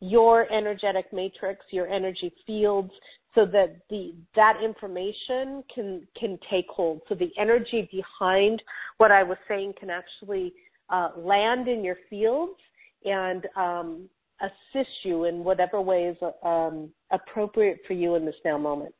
[0.00, 2.90] your energetic matrix, your energy fields,
[3.34, 7.02] so that the that information can can take hold.
[7.08, 8.60] So the energy behind
[8.98, 10.52] what I was saying can actually
[10.88, 12.58] uh, land in your fields
[13.04, 14.08] and um,
[14.40, 18.94] assist you in whatever way is um, appropriate for you in this now moment.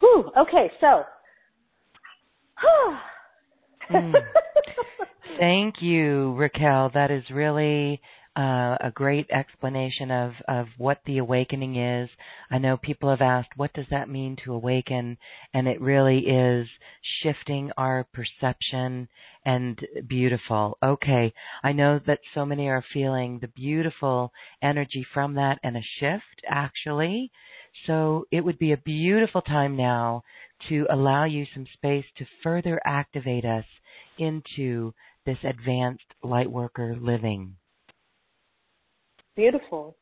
[0.00, 1.04] Whew, okay, so.
[3.90, 4.12] mm.
[5.38, 6.90] Thank you, Raquel.
[6.94, 8.00] That is really
[8.36, 12.10] uh, a great explanation of, of what the awakening is.
[12.50, 15.16] I know people have asked, what does that mean to awaken?
[15.54, 16.68] And it really is
[17.22, 19.08] shifting our perception
[19.46, 19.78] and
[20.08, 20.76] beautiful.
[20.82, 21.32] Okay,
[21.62, 26.42] I know that so many are feeling the beautiful energy from that and a shift
[26.50, 27.30] actually.
[27.86, 30.24] So it would be a beautiful time now
[30.68, 33.64] to allow you some space to further activate us
[34.18, 34.92] into
[35.24, 37.54] this advanced lightworker living.
[39.36, 39.96] Beautiful.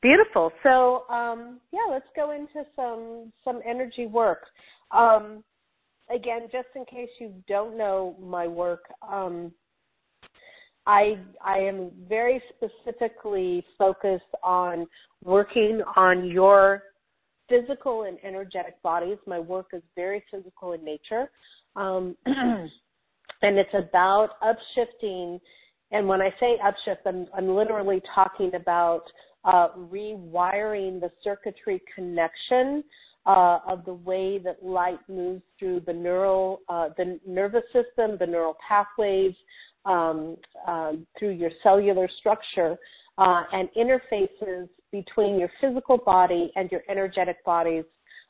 [0.00, 0.50] Beautiful.
[0.64, 4.40] So um, yeah, let's go into some some energy work.
[4.90, 5.44] Um,
[6.14, 9.52] again, just in case you don't know my work, um,
[10.86, 14.86] I I am very specifically focused on
[15.24, 16.82] working on your
[17.48, 19.18] physical and energetic bodies.
[19.26, 21.30] My work is very physical in nature,
[21.76, 22.68] um, and
[23.42, 25.40] it's about upshifting
[25.92, 29.02] and when I say upshift, I'm, I'm literally talking about
[29.44, 32.82] uh, rewiring the circuitry connection
[33.26, 38.26] uh, of the way that light moves through the neural, uh, the nervous system, the
[38.26, 39.34] neural pathways,
[39.84, 42.76] um, uh, through your cellular structure,
[43.18, 47.84] uh, and interfaces between your physical body and your energetic bodies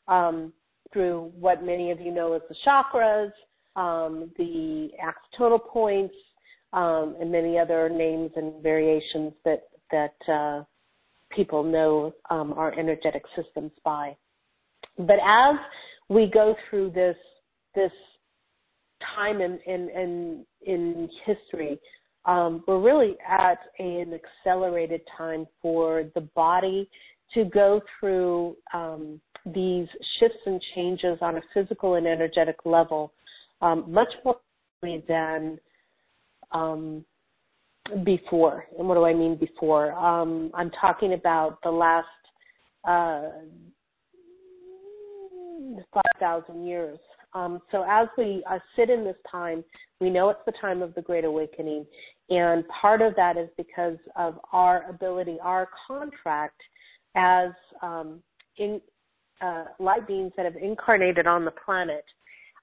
[0.09, 0.53] um,
[0.93, 3.33] through what many of you know as the chakras,
[3.77, 6.15] um, the axonal points,
[6.73, 10.65] um, and many other names and variations that that uh,
[11.31, 14.17] people know um, our energetic systems by.
[14.99, 15.57] But as
[16.09, 17.17] we go through this
[17.75, 17.93] this
[19.15, 21.79] time in in in, in history,
[22.25, 26.89] um, we're really at an accelerated time for the body
[27.35, 29.89] to go through um, these
[30.19, 33.13] shifts and changes on a physical and energetic level
[33.63, 34.37] um, much more
[35.09, 35.59] than
[36.53, 37.05] um,
[38.05, 38.67] before.
[38.79, 39.93] And what do I mean before?
[39.93, 42.07] Um, I'm talking about the last
[42.85, 43.31] uh,
[45.93, 46.99] 5,000 years.
[47.35, 49.65] Um, so as we uh, sit in this time,
[50.01, 51.87] we know it's the time of the Great Awakening.
[52.29, 56.61] And part of that is because of our ability, our contract
[57.15, 57.51] as
[57.83, 58.23] um,
[58.59, 58.81] in,
[59.41, 62.05] uh, light beings that have incarnated on the planet.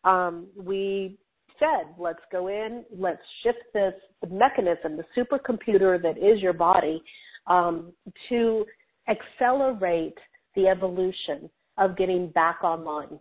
[0.03, 1.17] Um, we
[1.59, 3.93] said, let's go in, let's shift this
[4.29, 7.03] mechanism, the supercomputer that is your body,
[7.47, 7.91] um,
[8.29, 8.65] to
[9.09, 10.17] accelerate
[10.55, 11.49] the evolution
[11.79, 13.19] of getting back online.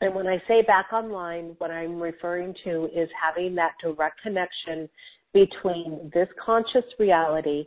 [0.00, 4.88] And when I say back online, what I'm referring to is having that direct connection
[5.34, 7.64] between this conscious reality,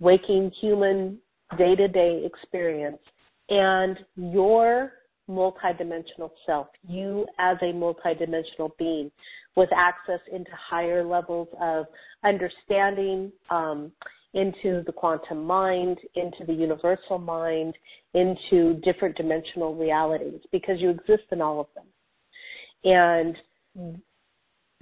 [0.00, 1.18] waking human
[1.56, 2.98] day to day experience,
[3.48, 4.92] and your
[5.28, 9.10] multidimensional self, you as a multidimensional being
[9.56, 11.86] with access into higher levels of
[12.24, 13.92] understanding, um,
[14.34, 17.74] into the quantum mind, into the universal mind,
[18.14, 21.86] into different dimensional realities because you exist in all of them.
[22.84, 23.36] And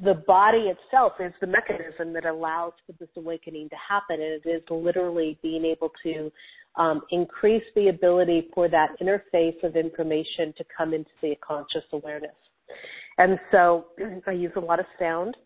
[0.03, 4.21] the body itself is the mechanism that allows for this awakening to happen.
[4.21, 6.31] And it is literally being able to
[6.77, 12.35] um, increase the ability for that interface of information to come into the conscious awareness.
[13.19, 13.87] And so
[14.27, 15.37] I use a lot of sound,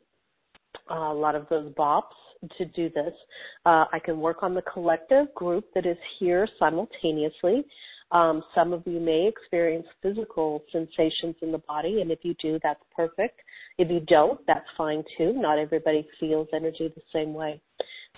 [0.90, 2.02] uh, a lot of those bops
[2.58, 3.12] to do this.
[3.66, 7.64] Uh, I can work on the collective group that is here simultaneously.
[8.12, 12.58] Um, some of you may experience physical sensations in the body, and if you do,
[12.62, 13.40] that's perfect.
[13.78, 15.32] If you don't, that's fine too.
[15.34, 17.60] Not everybody feels energy the same way.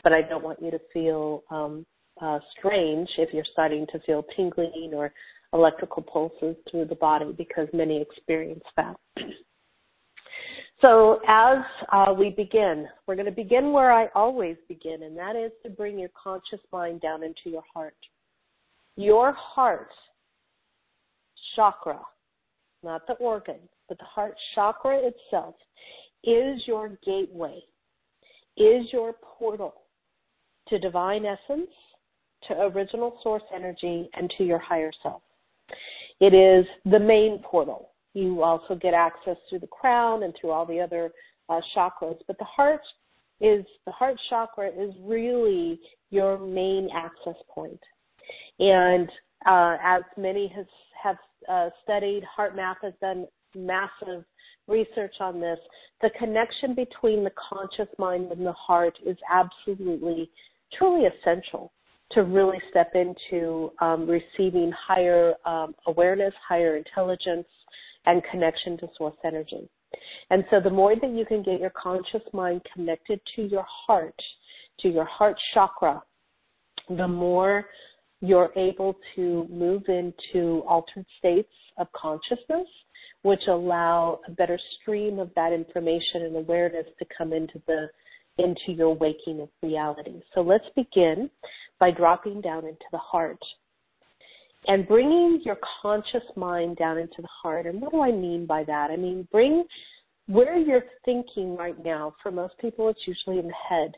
[0.03, 1.85] But I don't want you to feel um,
[2.20, 5.12] uh, strange if you're starting to feel tingling or
[5.53, 8.97] electrical pulses through the body because many experience that.
[10.83, 11.59] So as
[11.93, 15.70] uh, we begin, we're going to begin where I always begin, and that is to
[15.70, 17.95] bring your conscious mind down into your heart.
[18.97, 19.91] Your heart
[21.55, 22.01] chakra,
[22.83, 25.55] not the organ, but the heart chakra itself,
[26.24, 27.61] is your gateway,
[28.57, 29.74] is your portal
[30.68, 31.70] to divine essence,
[32.49, 35.22] to original source energy, and to your higher self.
[36.18, 40.66] It is the main portal you also get access through the crown and through all
[40.66, 41.12] the other
[41.48, 42.18] uh, chakras.
[42.26, 42.82] But the heart
[43.40, 47.80] is the heart chakra is really your main access point.
[48.58, 49.08] And
[49.46, 50.66] uh, as many has,
[51.02, 51.16] have
[51.48, 54.24] uh, studied, HeartMath has done massive
[54.68, 55.58] research on this.
[56.00, 60.30] The connection between the conscious mind and the heart is absolutely,
[60.78, 61.72] truly essential
[62.12, 67.46] to really step into um, receiving higher um, awareness, higher intelligence,
[68.07, 69.68] and connection to source energy.
[70.30, 74.18] And so the more that you can get your conscious mind connected to your heart,
[74.80, 76.03] to your heart chakra,
[76.88, 77.66] the more
[78.20, 82.66] you're able to move into altered states of consciousness,
[83.22, 87.88] which allow a better stream of that information and awareness to come into the
[88.38, 90.20] into your waking of reality.
[90.34, 91.28] So let's begin
[91.78, 93.38] by dropping down into the heart
[94.68, 97.66] and bringing your conscious mind down into the heart.
[97.66, 98.90] And what do I mean by that?
[98.90, 99.64] I mean, bring
[100.26, 102.14] where you're thinking right now.
[102.22, 103.92] For most people, it's usually in the head.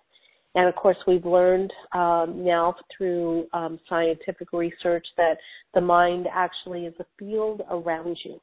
[0.54, 5.36] And of course, we've learned um, now through um, scientific research that
[5.74, 8.40] the mind actually is a field around you.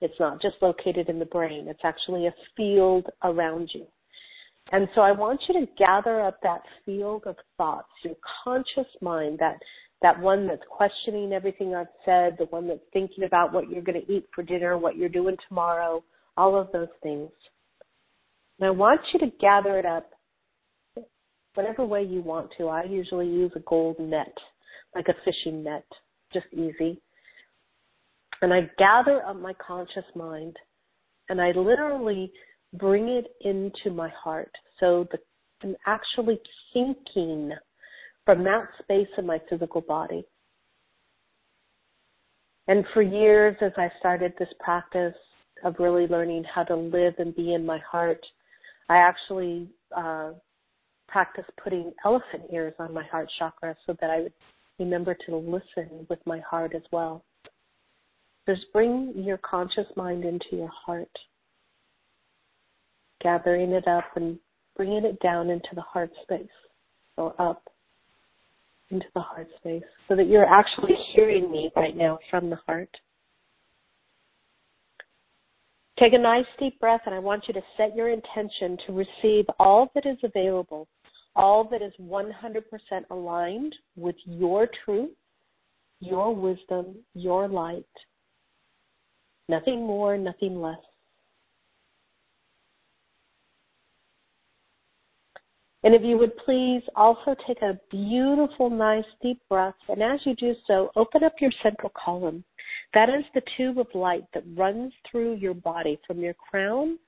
[0.00, 3.86] It's not just located in the brain, it's actually a field around you.
[4.72, 9.38] And so I want you to gather up that field of thoughts, your conscious mind,
[9.38, 9.58] that
[10.02, 14.00] that one that's questioning everything I've said, the one that's thinking about what you're going
[14.00, 16.04] to eat for dinner, what you're doing tomorrow,
[16.36, 17.30] all of those things.
[18.58, 20.10] And I want you to gather it up
[21.54, 22.68] whatever way you want to.
[22.68, 24.36] I usually use a gold net,
[24.94, 25.86] like a fishing net,
[26.32, 27.00] just easy.
[28.42, 30.56] And I gather up my conscious mind
[31.28, 32.30] and I literally
[32.74, 34.52] bring it into my heart.
[34.78, 35.18] So the,
[35.62, 36.38] I'm actually
[36.72, 37.52] thinking
[38.26, 40.26] from that space in my physical body.
[42.68, 45.14] And for years, as I started this practice
[45.64, 48.20] of really learning how to live and be in my heart,
[48.88, 50.32] I actually uh,
[51.08, 54.32] practiced putting elephant ears on my heart chakra so that I would
[54.80, 57.24] remember to listen with my heart as well.
[58.48, 61.10] Just bring your conscious mind into your heart,
[63.22, 64.38] gathering it up and
[64.76, 66.46] bringing it down into the heart space,
[67.16, 67.62] or up
[68.90, 72.90] into the heart space so that you're actually hearing me right now from the heart.
[75.98, 79.46] Take a nice deep breath, and I want you to set your intention to receive
[79.58, 80.88] all that is available,
[81.34, 82.32] all that is 100%
[83.10, 85.10] aligned with your truth,
[86.00, 87.84] your wisdom, your light.
[89.48, 90.76] Nothing more, nothing less.
[95.86, 99.76] And if you would please also take a beautiful, nice deep breath.
[99.88, 102.42] And as you do so, open up your central column.
[102.92, 106.98] That is the tube of light that runs through your body from your crown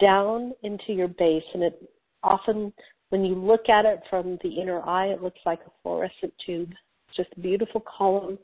[0.00, 1.44] down into your base.
[1.54, 1.80] And it
[2.24, 2.72] often,
[3.10, 6.72] when you look at it from the inner eye, it looks like a fluorescent tube.
[7.06, 8.36] It's Just a beautiful column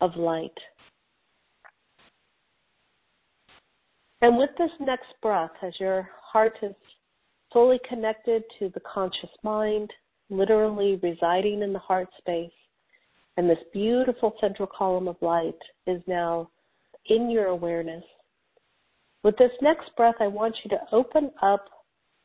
[0.00, 0.58] of light.
[4.22, 6.74] And with this next breath, as your heart is
[7.52, 9.90] fully connected to the conscious mind,
[10.30, 12.50] literally residing in the heart space.
[13.36, 16.50] And this beautiful central column of light is now
[17.06, 18.04] in your awareness.
[19.22, 21.66] With this next breath, I want you to open up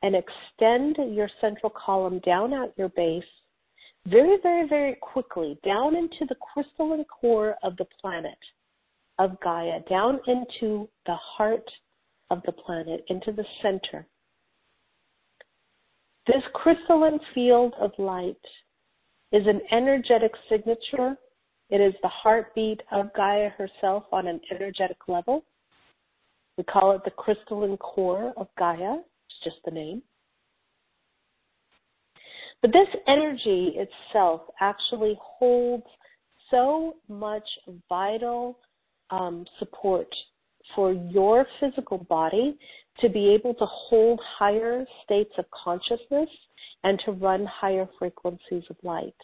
[0.01, 3.23] and extend your central column down at your base
[4.07, 8.37] very, very, very quickly down into the crystalline core of the planet
[9.19, 11.69] of Gaia, down into the heart
[12.29, 14.05] of the planet, into the center.
[16.25, 18.37] This crystalline field of light
[19.31, 21.15] is an energetic signature.
[21.69, 25.43] It is the heartbeat of Gaia herself on an energetic level.
[26.57, 28.95] We call it the crystalline core of Gaia.
[28.95, 30.01] It's just the name.
[32.61, 35.85] But this energy itself actually holds
[36.49, 37.47] so much
[37.89, 38.59] vital
[39.09, 40.07] um, support
[40.75, 42.57] for your physical body
[42.99, 46.29] to be able to hold higher states of consciousness
[46.83, 49.15] and to run higher frequencies of light.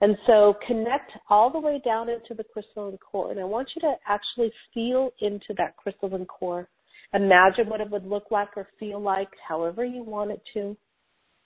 [0.00, 3.30] And so connect all the way down into the crystalline core.
[3.30, 6.68] And I want you to actually feel into that crystalline core.
[7.12, 10.76] Imagine what it would look like or feel like, however you want it to.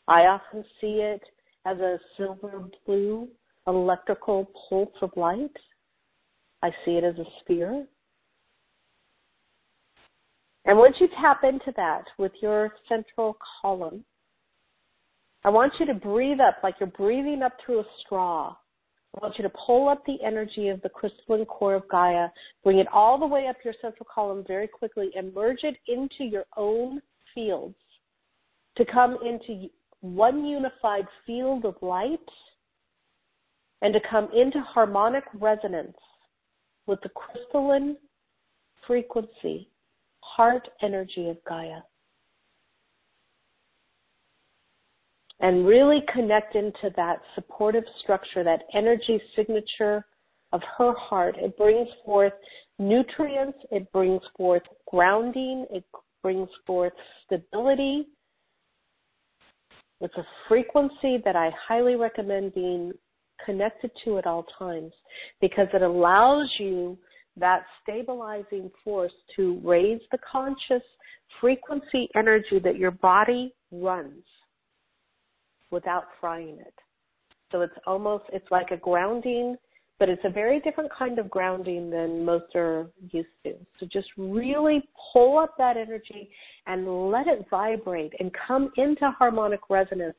[0.07, 1.23] I often see it
[1.67, 3.29] as a silver blue
[3.67, 5.57] electrical pulse of light.
[6.63, 7.87] I see it as a sphere.
[10.65, 14.05] And once you tap into that with your central column,
[15.45, 18.57] I want you to breathe up like you're breathing up through a straw.
[19.15, 22.29] I want you to pull up the energy of the crystalline core of Gaia,
[22.65, 26.25] bring it all the way up your central column very quickly, and merge it into
[26.25, 27.01] your own
[27.35, 27.77] fields
[28.77, 29.69] to come into
[30.01, 32.19] one unified field of light
[33.83, 35.97] and to come into harmonic resonance
[36.87, 37.97] with the crystalline
[38.87, 39.69] frequency,
[40.25, 41.81] heart energy of Gaia.
[45.41, 50.07] And really connect into that supportive structure, that energy signature
[50.53, 51.37] of her heart.
[51.39, 52.33] It brings forth
[52.79, 55.85] nutrients, it brings forth grounding, it
[56.23, 56.93] brings forth
[57.27, 58.07] stability.
[60.01, 62.93] It's a frequency that I highly recommend being
[63.45, 64.93] connected to at all times
[65.41, 66.97] because it allows you
[67.37, 70.83] that stabilizing force to raise the conscious
[71.41, 74.25] frequency energy that your body runs
[75.71, 76.75] without frying it.
[77.51, 79.57] So it's almost, it's like a grounding,
[79.99, 83.55] but it's a very different kind of grounding than most are used to.
[83.79, 84.83] So just really
[85.13, 86.31] pull up that energy
[86.67, 90.17] and let it vibrate and come into harmonic resonance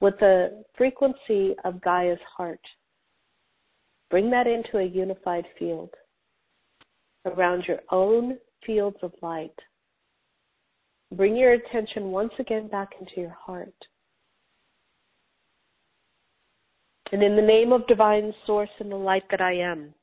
[0.00, 2.60] with the frequency of Gaia's heart.
[4.10, 5.90] Bring that into a unified field
[7.24, 9.54] around your own fields of light.
[11.12, 13.74] Bring your attention once again back into your heart.
[17.12, 19.94] And in the name of divine source and the light that I am,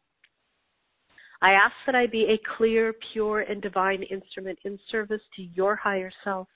[1.42, 5.76] I ask that I be a clear, pure, and divine instrument in service to your
[5.76, 6.48] higher self.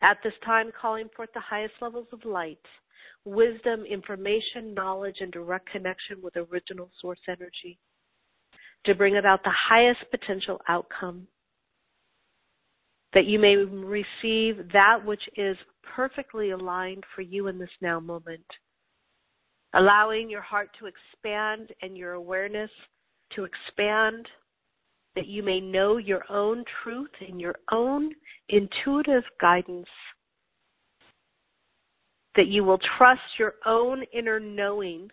[0.00, 2.58] At this time, calling forth the highest levels of light,
[3.24, 7.78] wisdom, information, knowledge, and direct connection with original source energy
[8.84, 11.26] to bring about the highest potential outcome.
[13.14, 15.56] That you may receive that which is
[15.94, 18.44] perfectly aligned for you in this now moment.
[19.74, 22.70] Allowing your heart to expand and your awareness
[23.34, 24.26] to expand
[25.14, 28.12] that you may know your own truth and your own
[28.48, 29.88] intuitive guidance.
[32.34, 35.10] That you will trust your own inner knowing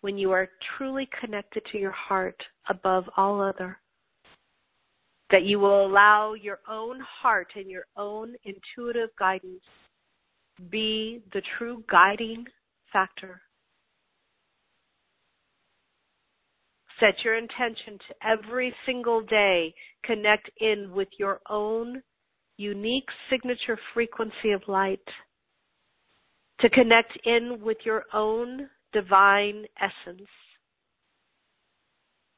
[0.00, 3.78] when you are truly connected to your heart above all other.
[5.30, 9.62] That you will allow your own heart and your own intuitive guidance
[10.70, 12.44] be the true guiding
[12.92, 13.40] factor
[17.00, 19.74] Set your intention to every single day
[20.04, 22.02] connect in with your own
[22.58, 25.00] unique signature frequency of light.
[26.60, 30.28] To connect in with your own divine essence.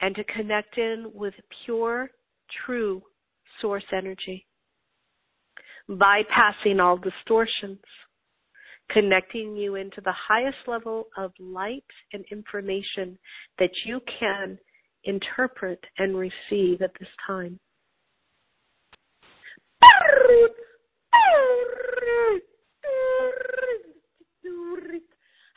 [0.01, 1.35] And to connect in with
[1.65, 2.11] pure,
[2.67, 3.03] true
[3.61, 4.47] source energy.
[5.89, 7.79] Bypassing all distortions
[8.91, 13.19] connecting you into the highest level of light and information
[13.59, 14.59] that you can
[15.05, 17.59] interpret and receive at this time.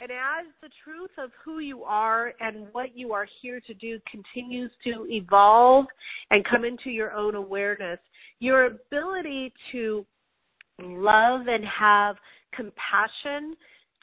[0.00, 3.98] and as the truth of who you are and what you are here to do
[4.10, 5.86] continues to evolve
[6.30, 7.98] and come into your own awareness,
[8.38, 10.06] your ability to
[10.82, 12.16] love and have
[12.54, 13.54] compassion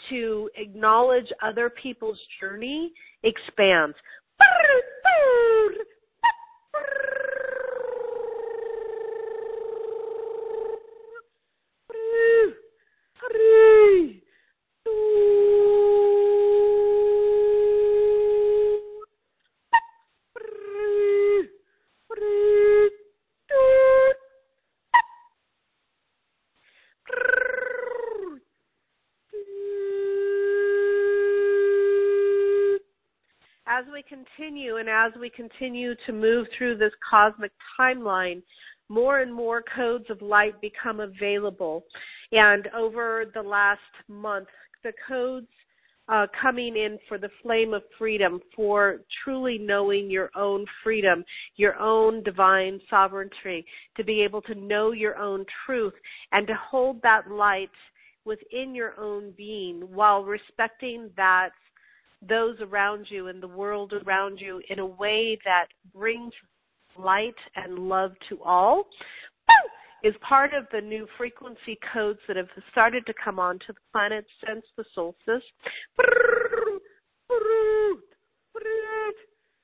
[0.10, 2.93] to acknowledge other people's journey
[3.24, 3.95] expands.
[34.08, 38.41] Continue and as we continue to move through this cosmic timeline,
[38.89, 41.84] more and more codes of light become available.
[42.32, 44.47] And over the last month,
[44.84, 45.47] the codes
[46.10, 51.24] uh, coming in for the flame of freedom, for truly knowing your own freedom,
[51.58, 53.66] your own divine sovereignty,
[53.97, 55.93] to be able to know your own truth
[56.32, 57.70] and to hold that light
[58.24, 61.49] within your own being while respecting that
[62.22, 66.34] those around you and the world around you in a way that brings
[66.97, 68.88] light and love to all
[70.03, 74.26] is part of the new frequency codes that have started to come onto the planet
[74.45, 75.43] since the solstice.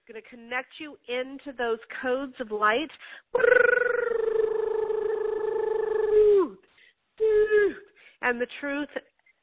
[0.05, 2.89] Going to connect you into those codes of light.
[8.21, 8.89] And the truth,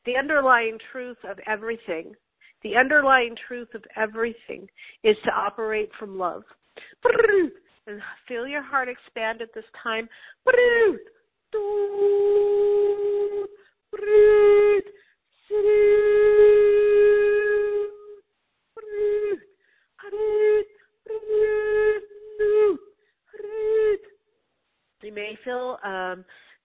[0.05, 2.15] the underlying truth of everything,
[2.63, 4.69] the underlying truth of everything
[5.03, 6.43] is to operate from love.
[7.87, 10.09] And feel your heart expand at this time.
[25.03, 26.25] You may feel um,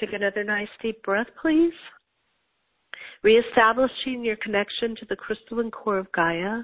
[0.00, 1.72] Take another nice deep breath, please.
[3.22, 6.62] Reestablishing your connection to the crystalline core of Gaia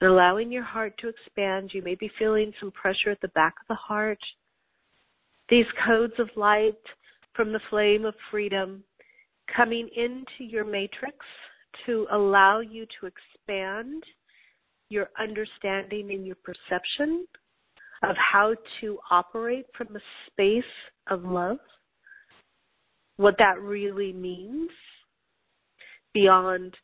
[0.00, 1.70] and allowing your heart to expand.
[1.72, 4.18] You may be feeling some pressure at the back of the heart.
[5.48, 6.74] These codes of light
[7.34, 8.82] from the flame of freedom
[9.54, 11.16] coming into your matrix
[11.86, 14.02] to allow you to expand
[14.88, 17.26] your understanding and your perception
[18.02, 20.64] of how to operate from a space
[21.08, 21.58] of love
[23.16, 24.70] what that really means
[26.12, 26.74] beyond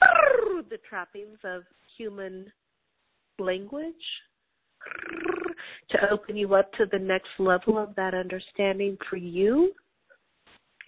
[0.70, 1.62] the trappings of
[1.96, 2.50] human
[3.38, 3.94] language
[5.90, 9.72] to open you up to the next level of that understanding for you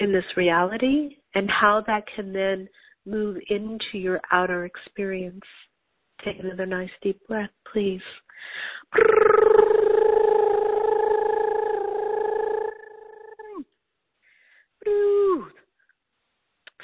[0.01, 2.69] in this reality and how that can then
[3.07, 5.41] move into your outer experience.
[6.25, 8.01] Take another nice deep breath, please.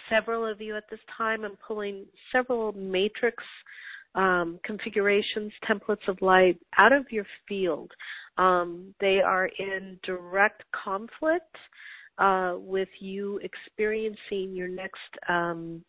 [0.09, 3.43] Several of you at this time, I'm pulling several matrix
[4.15, 7.91] um, configurations, templates of light out of your field.
[8.39, 11.55] Um, they are in direct conflict
[12.19, 15.85] uh, with you experiencing your next um,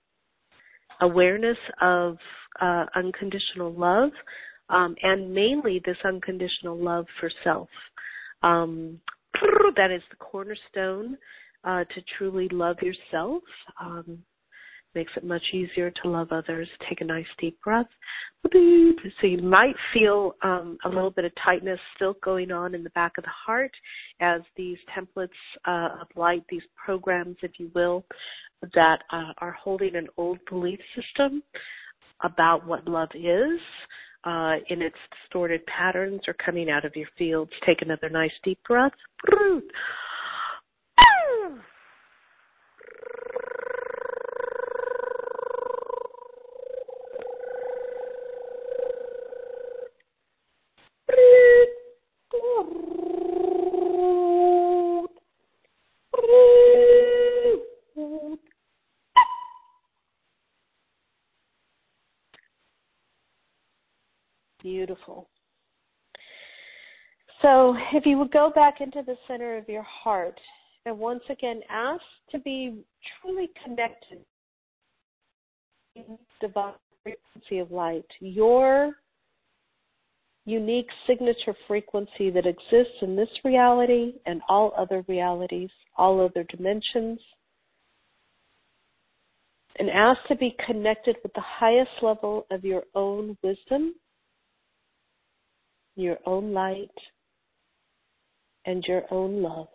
[1.01, 2.18] awareness of
[2.62, 4.12] uh, unconditional love,
[4.70, 7.70] um, and mainly this unconditional love for self.
[8.43, 8.99] Um,
[9.76, 11.18] that is the cornerstone
[11.64, 13.43] uh, to truly love yourself.
[13.82, 14.20] Um,
[14.95, 16.68] makes it much easier to love others.
[16.88, 17.86] Take a nice deep breath.
[18.51, 22.89] So you might feel um, a little bit of tightness still going on in the
[22.91, 23.72] back of the heart
[24.20, 25.30] as these templates
[25.68, 28.03] uh, of light, these programs, if you will,
[28.74, 31.43] that uh, are holding an old belief system
[32.24, 33.60] about what love is.
[34.26, 37.51] Uh, in its distorted patterns are coming out of your fields.
[37.66, 38.91] Take another nice deep breath.
[67.99, 70.39] If you would go back into the center of your heart
[70.85, 72.81] and once again ask to be
[73.21, 74.19] truly connected
[75.97, 78.93] to the divine frequency of light, your
[80.45, 87.19] unique signature frequency that exists in this reality and all other realities, all other dimensions,
[89.77, 93.93] and ask to be connected with the highest level of your own wisdom,
[95.97, 96.87] your own light,
[98.70, 99.67] and your own love.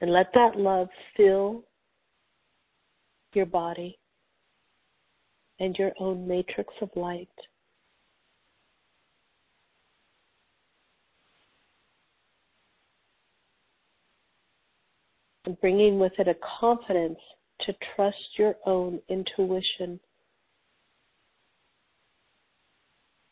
[0.00, 1.64] And let that love fill
[3.32, 3.98] your body
[5.58, 7.28] and your own matrix of light.
[15.44, 17.18] And bringing with it a confidence
[17.62, 19.98] to trust your own intuition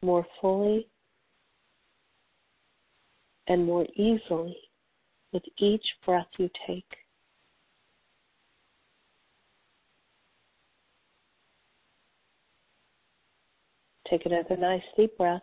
[0.03, 0.89] more fully
[3.47, 4.57] and more easily
[5.33, 6.85] with each breath you take.
[14.09, 15.43] Take another nice deep breath.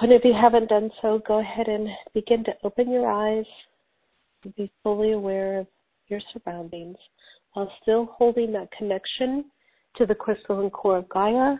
[0.00, 3.44] And if you haven't done so, go ahead and begin to open your eyes
[4.44, 5.66] and be fully aware of
[6.06, 6.96] your surroundings
[7.52, 9.44] while still holding that connection
[9.98, 11.56] to the crystalline core of Gaia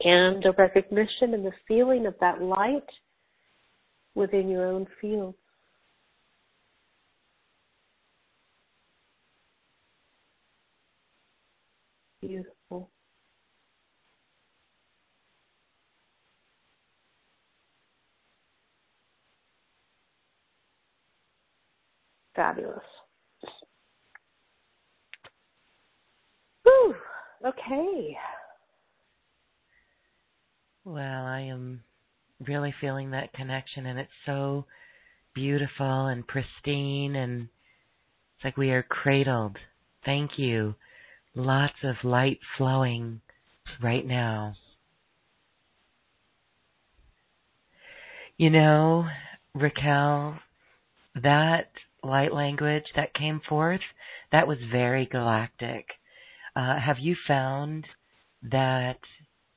[0.00, 2.88] and the recognition and the feeling of that light
[4.14, 5.34] within your own field.
[12.20, 12.90] Beautiful.
[22.34, 22.97] Fabulous.
[26.68, 26.94] Whew.
[27.46, 28.18] Okay.
[30.84, 31.82] Well, I am
[32.46, 34.66] really feeling that connection, and it's so
[35.34, 37.48] beautiful and pristine, and
[38.36, 39.56] it's like we are cradled.
[40.04, 40.74] Thank you.
[41.34, 43.22] Lots of light flowing
[43.82, 44.54] right now.
[48.36, 49.06] You know,
[49.54, 50.38] Raquel,
[51.14, 51.70] that
[52.02, 53.80] light language that came forth,
[54.32, 55.86] that was very galactic.
[56.58, 57.86] Uh, have you found
[58.42, 58.98] that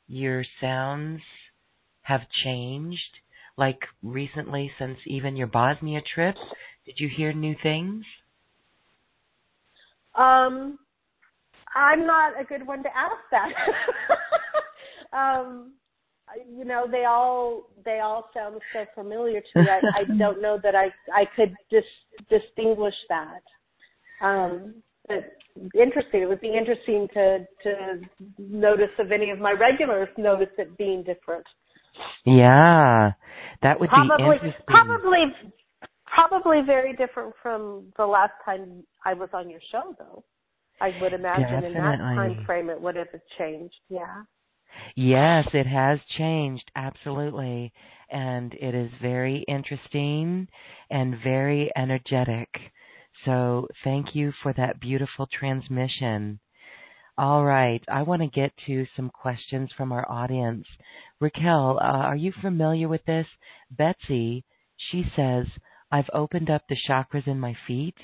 [0.07, 1.21] your sounds
[2.03, 2.99] have changed?
[3.57, 6.35] Like recently, since even your Bosnia trip,
[6.85, 8.05] did you hear new things?
[10.13, 10.77] Um,
[11.75, 13.49] I'm not a good one to ask that.
[15.11, 15.73] um,
[16.55, 19.65] you know, they all they all sound so familiar to me.
[19.67, 23.41] I, I don't know that I I could dis- distinguish that.
[24.21, 24.83] Um,
[25.75, 26.21] interesting.
[26.21, 27.99] It would be interesting to to
[28.37, 31.45] notice if any of my regulars notice it being different.
[32.25, 33.11] Yeah,
[33.61, 34.63] that would probably, be interesting.
[34.67, 35.19] Probably,
[36.05, 40.23] probably very different from the last time I was on your show, though.
[40.79, 41.67] I would imagine Definitely.
[41.67, 43.75] in that time frame it would have changed.
[43.89, 44.23] Yeah.
[44.95, 47.71] Yes, it has changed absolutely,
[48.09, 50.47] and it is very interesting
[50.89, 52.49] and very energetic.
[53.25, 56.39] So thank you for that beautiful transmission.
[57.17, 60.65] All right, I want to get to some questions from our audience.
[61.19, 63.27] Raquel, uh, are you familiar with this?
[63.69, 64.43] Betsy,
[64.77, 65.45] she says,
[65.91, 67.97] I've opened up the chakras in my feet,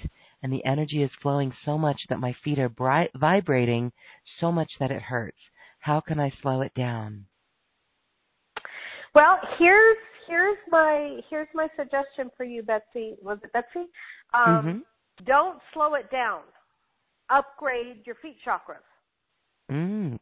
[0.43, 3.91] and the energy is flowing so much that my feet are bright, vibrating
[4.39, 5.37] so much that it hurts.
[5.79, 7.25] How can I slow it down?
[9.15, 9.97] Well, here's
[10.27, 13.15] here's my here's my suggestion for you, Betsy.
[13.21, 13.87] Was it Betsy?
[14.33, 14.77] Um, mm-hmm.
[15.25, 16.41] Don't slow it down.
[17.29, 18.85] Upgrade your feet chakras.
[19.71, 20.17] Mm.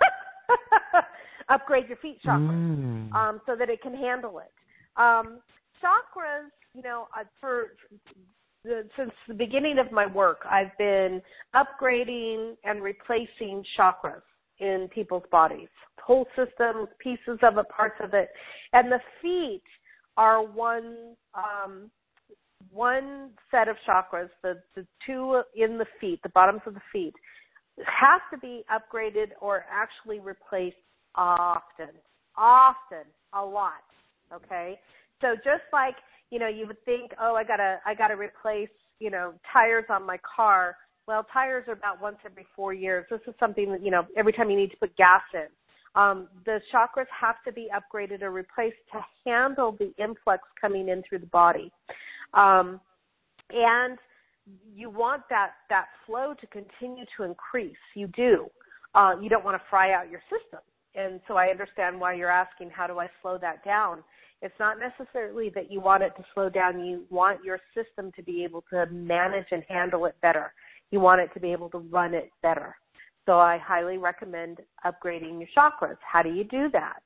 [1.48, 3.12] Upgrade your feet chakras mm.
[3.14, 4.52] um, so that it can handle it.
[4.96, 5.40] Um,
[5.82, 7.76] chakras, you know, uh, for
[8.64, 11.20] the, since the beginning of my work, I've been
[11.54, 14.22] upgrading and replacing chakras
[14.58, 15.68] in people's bodies,
[16.02, 18.28] whole systems, pieces of it, parts of it,
[18.72, 19.62] and the feet
[20.16, 21.90] are one um,
[22.74, 27.14] one set of chakras, the, the two in the feet, the bottoms of the feet,
[27.86, 30.76] have to be upgraded or actually replaced
[31.14, 31.90] often.
[32.36, 33.04] Often.
[33.32, 33.84] A lot.
[34.32, 34.78] Okay?
[35.20, 35.94] So just like,
[36.30, 38.68] you know, you would think, oh, I gotta, I gotta replace,
[38.98, 40.76] you know, tires on my car.
[41.06, 43.06] Well, tires are about once every four years.
[43.10, 45.46] This is something that, you know, every time you need to put gas in.
[45.96, 51.02] Um, the chakras have to be upgraded or replaced to handle the influx coming in
[51.08, 51.70] through the body.
[52.36, 52.80] Um,
[53.50, 53.98] and
[54.74, 57.76] you want that, that flow to continue to increase.
[57.94, 58.46] You do.
[58.94, 60.60] Uh, you don't want to fry out your system.
[60.94, 64.04] And so I understand why you're asking, how do I slow that down?
[64.42, 66.84] It's not necessarily that you want it to slow down.
[66.84, 70.52] You want your system to be able to manage and handle it better.
[70.90, 72.76] You want it to be able to run it better.
[73.26, 75.96] So I highly recommend upgrading your chakras.
[76.00, 77.00] How do you do that?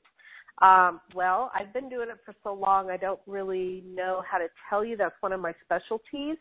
[0.60, 4.48] Um, well, I've been doing it for so long, I don't really know how to
[4.68, 4.96] tell you.
[4.96, 6.36] That's one of my specialties.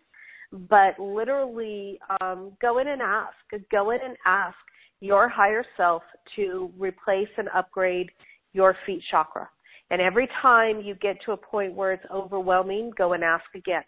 [0.51, 3.35] But literally, um, go in and ask.
[3.69, 4.55] Go in and ask
[5.01, 6.03] your higher self
[6.35, 8.09] to replace and upgrade
[8.53, 9.49] your feet chakra.
[9.89, 13.83] And every time you get to a point where it's overwhelming, go and ask again.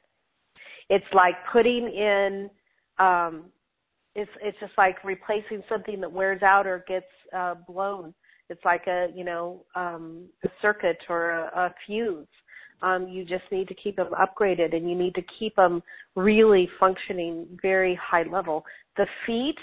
[0.89, 2.49] It's like putting in
[2.99, 3.45] um
[4.15, 8.14] it's it's just like replacing something that wears out or gets uh blown.
[8.49, 12.27] It's like a, you know, um a circuit or a, a fuse.
[12.81, 15.84] Um you just need to keep them upgraded and you need to keep them
[16.15, 18.65] really functioning very high level.
[18.97, 19.59] The feet,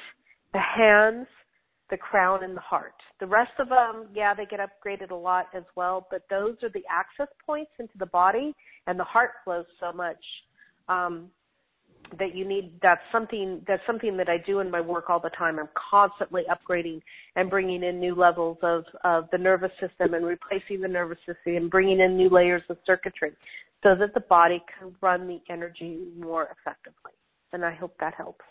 [0.52, 1.26] the hands,
[1.90, 2.94] the crown and the heart.
[3.20, 6.70] The rest of them, yeah, they get upgraded a lot as well, but those are
[6.70, 8.54] the access points into the body
[8.86, 10.16] and the heart flows so much
[10.88, 11.30] um,
[12.18, 15.30] that you need that's something that's something that I do in my work all the
[15.30, 15.58] time.
[15.58, 17.02] I'm constantly upgrading
[17.34, 21.56] and bringing in new levels of of the nervous system and replacing the nervous system
[21.56, 23.32] and bringing in new layers of circuitry
[23.82, 27.12] so that the body can run the energy more effectively.
[27.52, 28.44] And I hope that helps.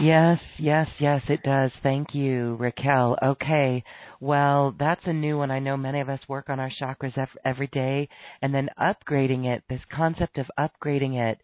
[0.00, 1.70] Yes, yes, yes, it does.
[1.82, 3.16] Thank you, Raquel.
[3.22, 3.84] Okay.
[4.20, 5.50] Well, that's a new one.
[5.50, 7.12] I know many of us work on our chakras
[7.44, 8.08] every day
[8.42, 11.38] and then upgrading it, this concept of upgrading it,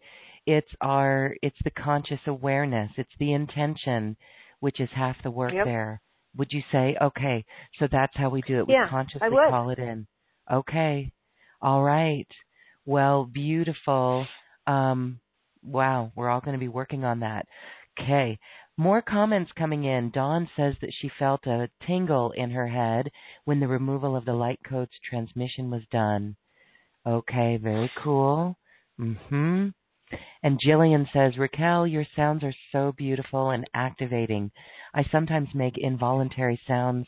[0.51, 4.17] it's our it's the conscious awareness, it's the intention
[4.59, 5.65] which is half the work yep.
[5.65, 6.01] there.
[6.37, 7.45] Would you say, okay,
[7.79, 8.67] so that's how we do it.
[8.67, 10.07] We yeah, consciously call it in.
[10.51, 11.11] Okay.
[11.61, 12.27] All right.
[12.85, 14.27] Well, beautiful.
[14.67, 15.19] Um
[15.63, 17.45] wow, we're all going to be working on that.
[17.99, 18.39] Okay.
[18.77, 20.11] More comments coming in.
[20.11, 23.11] Dawn says that she felt a tingle in her head
[23.45, 26.35] when the removal of the light code's transmission was done.
[27.05, 28.57] Okay, very cool.
[28.99, 29.73] Mhm.
[30.43, 34.51] And Jillian says, Raquel, your sounds are so beautiful and activating.
[34.93, 37.07] I sometimes make involuntary sounds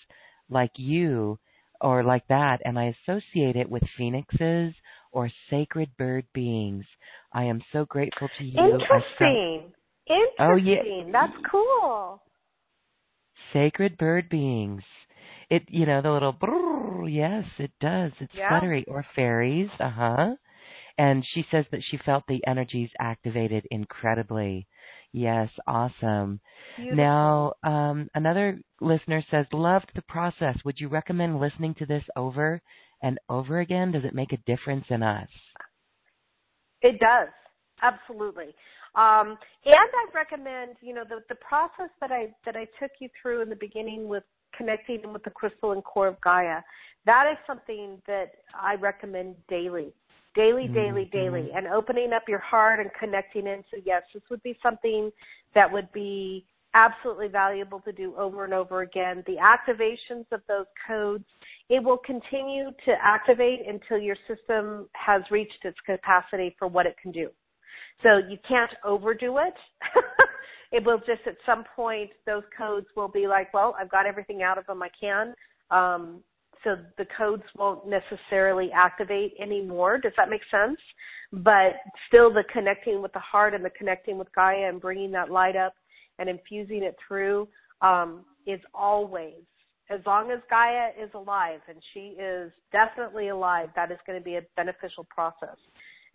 [0.50, 1.40] like you
[1.82, 4.74] or like that, and I associate it with phoenixes
[5.12, 6.86] or sacred bird beings.
[7.34, 8.60] I am so grateful to you.
[8.60, 9.74] Interesting.
[10.08, 10.40] Interesting.
[10.40, 11.12] Oh, yeah.
[11.12, 12.22] That's cool.
[13.52, 14.84] Sacred bird beings.
[15.50, 18.12] It, you know, the little brrr, yes, it does.
[18.20, 18.50] It's yeah.
[18.50, 18.86] fluttery.
[18.88, 20.30] Or fairies, uh huh.
[20.98, 24.68] And she says that she felt the energies activated incredibly.
[25.12, 26.40] Yes, awesome.
[26.76, 26.98] Beautiful.
[26.98, 30.58] Now, um, another listener says, loved the process.
[30.66, 32.62] Would you recommend listening to this over
[33.02, 33.92] and over again?
[33.92, 35.30] Does it make a difference in us?
[36.82, 37.30] It does.
[37.82, 38.54] Absolutely.
[38.96, 43.10] Um, and I recommend, you know, the, the process that I that I took you
[43.20, 44.24] through in the beginning with
[44.56, 46.62] connecting with the crystalline core of Gaia.
[47.06, 49.94] That is something that I recommend daily,
[50.36, 51.18] daily, daily, mm-hmm.
[51.18, 55.12] daily, and opening up your heart and connecting into yes, this would be something
[55.56, 59.24] that would be absolutely valuable to do over and over again.
[59.28, 61.26] The activations of those codes,
[61.70, 66.96] it will continue to activate until your system has reached its capacity for what it
[67.02, 67.30] can do.
[68.02, 69.54] So you can't overdo it.
[70.72, 74.42] it will just at some point those codes will be like, well, I've got everything
[74.42, 75.34] out of them I can.
[75.70, 76.24] Um,
[76.64, 79.98] so the codes won't necessarily activate anymore.
[79.98, 80.80] Does that make sense?
[81.32, 81.74] But
[82.08, 85.56] still, the connecting with the heart and the connecting with Gaia and bringing that light
[85.56, 85.74] up
[86.20, 87.48] and infusing it through
[87.82, 89.42] um, is always,
[89.90, 94.24] as long as Gaia is alive, and she is definitely alive, that is going to
[94.24, 95.58] be a beneficial process.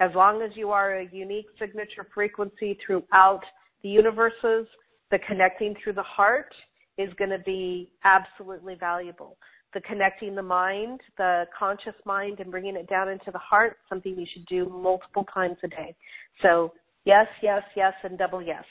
[0.00, 3.42] As long as you are a unique signature frequency throughout
[3.82, 4.66] the universes,
[5.10, 6.54] the connecting through the heart
[6.96, 9.36] is going to be absolutely valuable.
[9.74, 14.16] The connecting the mind, the conscious mind, and bringing it down into the heart, something
[14.16, 15.94] you should do multiple times a day.
[16.42, 16.72] So
[17.04, 18.64] yes, yes, yes, and double yes.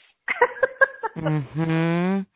[1.16, 2.26] mhm.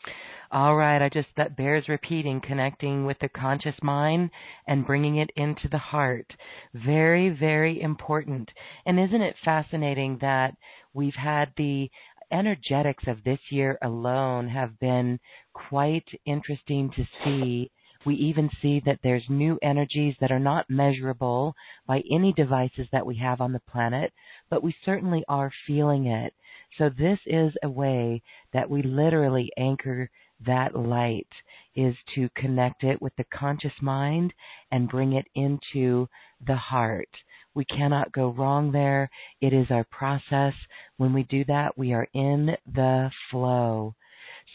[0.53, 4.31] All right, I just that bears repeating, connecting with the conscious mind
[4.67, 6.31] and bringing it into the heart.
[6.75, 8.51] Very, very important.
[8.85, 10.55] And isn't it fascinating that
[10.93, 11.91] we've had the
[12.31, 15.21] energetics of this year alone have been
[15.55, 17.71] quite interesting to see
[18.05, 21.55] we even see that there's new energies that are not measurable
[21.87, 24.13] by any devices that we have on the planet,
[24.51, 26.35] but we certainly are feeling it.
[26.79, 28.23] So this is a way
[28.53, 30.11] that we literally anchor
[30.47, 31.29] that light
[31.77, 34.33] is to connect it with the conscious mind
[34.71, 36.09] and bring it into
[36.47, 37.09] the heart.
[37.55, 39.11] We cannot go wrong there.
[39.41, 40.55] It is our process.
[40.97, 43.95] When we do that, we are in the flow.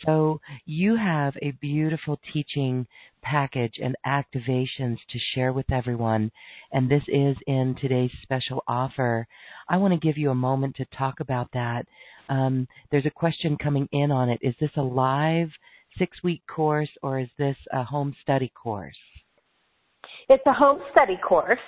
[0.05, 2.87] So you have a beautiful teaching
[3.21, 6.31] package and activations to share with everyone,
[6.71, 9.27] and this is in today's special offer.
[9.67, 11.85] I want to give you a moment to talk about that.
[12.29, 14.39] Um, there's a question coming in on it.
[14.41, 15.49] Is this a live
[15.97, 18.97] six week course or is this a home study course?
[20.29, 21.59] It's a home study course,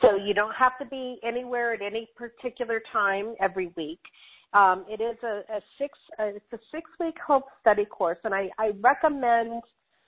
[0.00, 4.00] so you don't have to be anywhere at any particular time every week.
[4.54, 8.34] Um, it is a, a six uh, it's a six week home study course, and
[8.34, 9.62] I, I recommend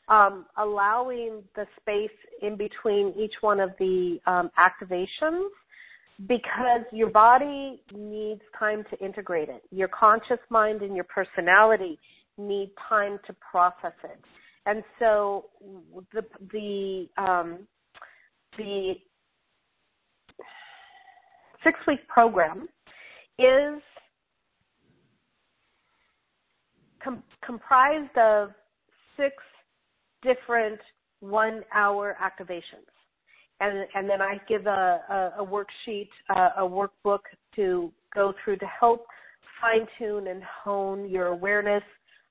[0.09, 5.49] um, allowing the space in between each one of the um, activations
[6.29, 9.62] because your body needs time to integrate it.
[9.71, 11.99] Your conscious mind and your personality
[12.37, 14.21] need time to process it.
[14.66, 15.47] And so
[16.12, 16.23] the
[16.53, 17.66] the um,
[18.59, 18.95] the
[21.62, 22.69] six week program
[23.39, 23.83] is
[27.45, 28.51] comprised of
[29.16, 29.35] six
[30.23, 30.81] different
[31.21, 32.89] one hour activations.
[33.61, 37.21] And, and then I give a, a, a worksheet, uh, a workbook
[37.57, 39.07] to go through to help
[39.61, 41.83] fine tune and hone your awareness,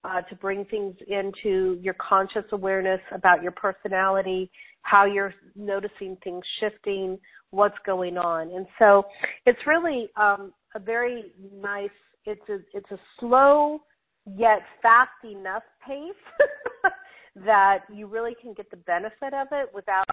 [0.04, 6.44] uh, to bring things into your conscious awareness about your personality, how you're noticing things
[6.60, 7.18] shifting,
[7.52, 8.52] what's going on.
[8.52, 9.06] And so
[9.46, 11.90] it's really um, a very nice,
[12.26, 13.80] it's a, it's a slow
[14.26, 16.92] yet fast enough pace
[17.46, 20.06] that you really can get the benefit of it without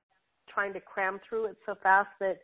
[0.48, 2.38] trying to cram through it so fast that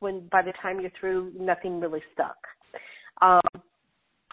[0.00, 2.36] when by the time you're through, nothing really stuck.
[3.20, 3.62] Um,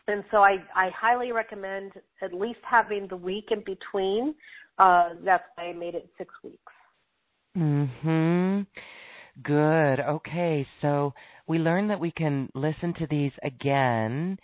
[0.08, 4.36] and so I, I highly recommend at least having the week in between.
[4.78, 6.60] Uh, that's why I made it six weeks.
[7.58, 8.68] Mhm.
[9.44, 10.00] Good.
[10.00, 10.68] Okay.
[10.82, 11.14] So
[11.48, 14.38] we learned that we can listen to these again.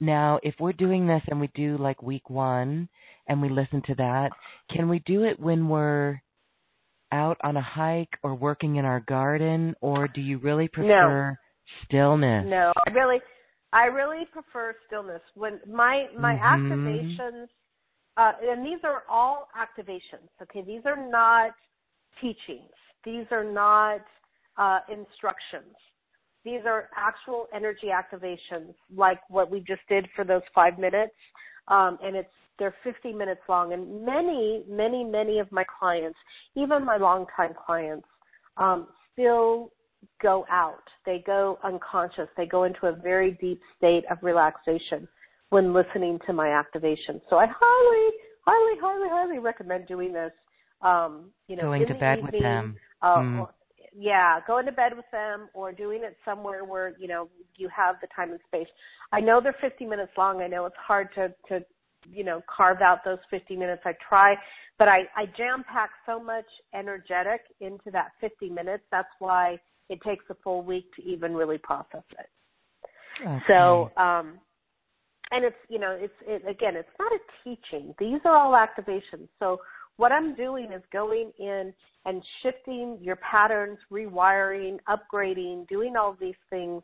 [0.00, 2.88] Now, if we're doing this and we do like week one
[3.26, 4.30] and we listen to that,
[4.70, 6.20] can we do it when we're
[7.12, 11.36] out on a hike or working in our garden, or do you really prefer no.
[11.86, 12.44] stillness?
[12.46, 13.20] No, I really,
[13.72, 15.22] I really prefer stillness.
[15.34, 16.72] When my my mm-hmm.
[16.72, 17.46] activations,
[18.16, 20.28] uh, and these are all activations.
[20.42, 21.52] Okay, these are not
[22.20, 22.70] teachings.
[23.04, 24.00] These are not
[24.56, 25.74] uh, instructions.
[26.48, 31.12] These are actual energy activations, like what we just did for those five minutes.
[31.68, 33.74] Um, and it's they're 50 minutes long.
[33.74, 36.18] And many, many, many of my clients,
[36.56, 38.06] even my longtime clients,
[38.56, 39.72] um, still
[40.22, 40.82] go out.
[41.04, 42.28] They go unconscious.
[42.34, 45.06] They go into a very deep state of relaxation
[45.50, 47.20] when listening to my activation.
[47.28, 48.16] So I highly,
[48.46, 50.32] highly, highly, highly recommend doing this.
[50.80, 52.76] Um, you know, going to bed evening, with them.
[53.02, 53.48] Uh, mm.
[54.00, 57.96] Yeah, going to bed with them or doing it somewhere where you know you have
[58.00, 58.68] the time and space.
[59.10, 60.40] I know they're 50 minutes long.
[60.40, 61.64] I know it's hard to to
[62.08, 63.82] you know carve out those 50 minutes.
[63.84, 64.36] I try,
[64.78, 68.84] but I I jam pack so much energetic into that 50 minutes.
[68.92, 69.58] That's why
[69.88, 72.30] it takes a full week to even really process it.
[73.20, 73.40] Okay.
[73.48, 74.38] So, um,
[75.32, 77.96] and it's you know it's it, again it's not a teaching.
[77.98, 79.26] These are all activations.
[79.40, 79.58] So
[79.98, 81.74] what I'm doing is going in
[82.06, 86.82] and shifting your patterns, rewiring, upgrading, doing all these things.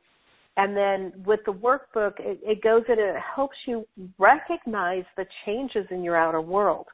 [0.57, 3.87] And then with the workbook, it, it goes in and it helps you
[4.19, 6.87] recognize the changes in your outer world.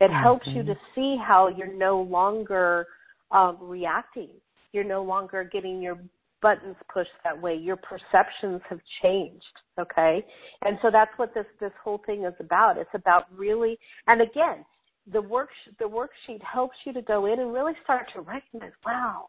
[0.00, 0.22] It mm-hmm.
[0.22, 2.86] helps you to see how you're no longer
[3.30, 4.30] um, reacting.
[4.72, 5.98] You're no longer getting your
[6.42, 7.54] buttons pushed that way.
[7.54, 9.44] Your perceptions have changed.
[9.78, 10.24] Okay.
[10.62, 12.76] And so that's what this, this whole thing is about.
[12.76, 14.64] It's about really, and again,
[15.12, 19.28] the work the worksheet helps you to go in and really start to recognize, wow,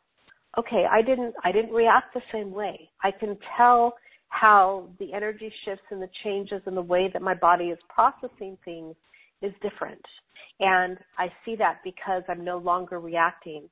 [0.58, 2.90] okay, I didn't I didn't react the same way.
[3.04, 3.95] I can tell
[4.30, 8.58] how the energy shifts and the changes in the way that my body is processing
[8.66, 8.95] things
[9.41, 10.02] is different.
[10.60, 13.70] And I see that because I'm no longer reacting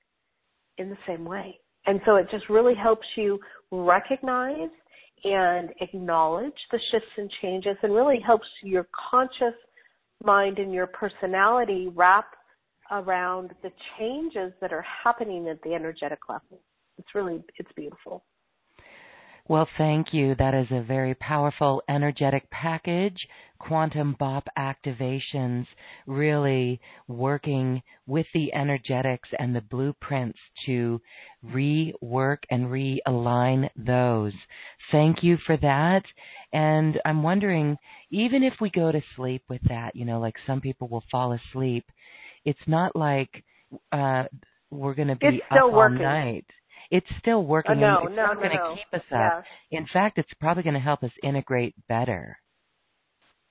[0.77, 1.59] in the same way.
[1.87, 3.39] And so it just really helps you
[3.71, 4.69] recognize
[5.23, 9.55] and acknowledge the shifts and changes and really helps your conscious
[10.23, 12.27] mind and your personality wrap
[12.91, 16.61] around the changes that are happening at the energetic level.
[16.97, 18.23] It's really, it's beautiful.
[19.47, 20.33] Well, thank you.
[20.39, 23.27] That is a very powerful energetic package.
[23.59, 25.67] Quantum Bop activations,
[26.07, 30.99] really working with the energetics and the blueprints to
[31.45, 34.33] rework and realign those.
[34.91, 36.03] Thank you for that.
[36.51, 37.77] And I'm wondering,
[38.09, 41.33] even if we go to sleep with that, you know, like some people will fall
[41.33, 41.85] asleep,
[42.45, 43.43] it's not like
[43.91, 44.23] uh,
[44.71, 45.97] we're going to be it's up working.
[45.97, 46.45] all night.
[46.91, 47.79] It's still working.
[47.79, 48.75] No, it's no, not no, going to no.
[48.75, 49.43] keep us up.
[49.71, 49.79] Yeah.
[49.79, 52.37] In fact, it's probably going to help us integrate better.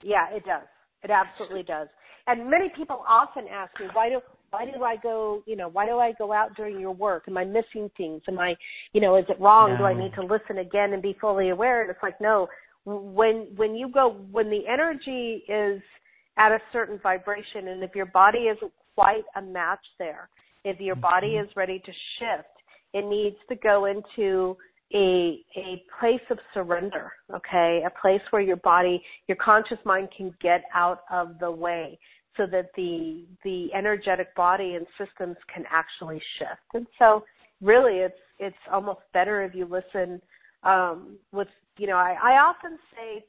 [0.03, 0.67] Yeah, it does.
[1.03, 1.89] It absolutely does.
[2.27, 4.21] And many people often ask me, why do
[4.51, 7.25] why do I go, you know, why do I go out during your work?
[7.27, 8.23] Am I missing things?
[8.29, 8.55] Am I,
[8.93, 9.73] you know, is it wrong?
[9.73, 9.79] No.
[9.79, 11.83] Do I need to listen again and be fully aware?
[11.83, 12.47] And it's like, no,
[12.85, 15.83] when when you go when the energy is
[16.37, 20.29] at a certain vibration and if your body isn't quite a match there
[20.65, 21.49] if your body mm-hmm.
[21.49, 22.49] is ready to shift
[22.95, 24.57] it needs to go into
[24.95, 30.35] a a place of surrender okay a place where your body your conscious mind can
[30.41, 31.99] get out of the way
[32.37, 36.75] so that the the energetic body and systems can actually shift.
[36.75, 37.25] And so
[37.61, 40.21] really it's it's almost better if you listen
[40.63, 41.49] um with
[41.79, 43.25] you know, I, I often say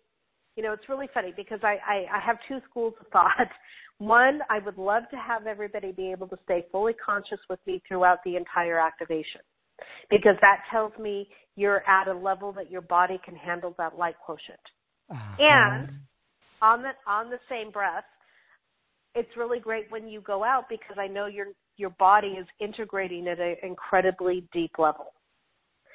[0.55, 3.49] you know, it's really funny because I, I, I have two schools of thought.
[3.97, 7.81] One, I would love to have everybody be able to stay fully conscious with me
[7.87, 9.41] throughout the entire activation
[10.09, 14.15] because that tells me you're at a level that your body can handle that light
[14.25, 14.59] quotient.
[15.11, 15.35] Uh-huh.
[15.39, 15.89] And
[16.61, 18.03] on the on the same breath,
[19.13, 21.47] it's really great when you go out because I know your
[21.77, 25.13] your body is integrating at an incredibly deep level.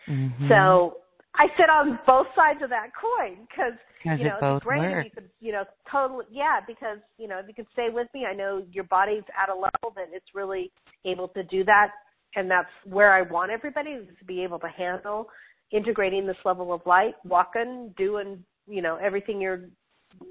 [0.09, 0.48] Mm-hmm.
[0.48, 0.98] So
[1.35, 5.05] I sit on both sides of that coin because you know it's great work.
[5.07, 8.09] if you could you know totally yeah because you know if you could stay with
[8.15, 10.73] me I know your body's at a level that it's really
[11.05, 11.89] able to do that
[12.36, 15.28] and that's where I want everybody to be able to handle
[15.73, 19.62] integrating this level of light walking doing you know everything you're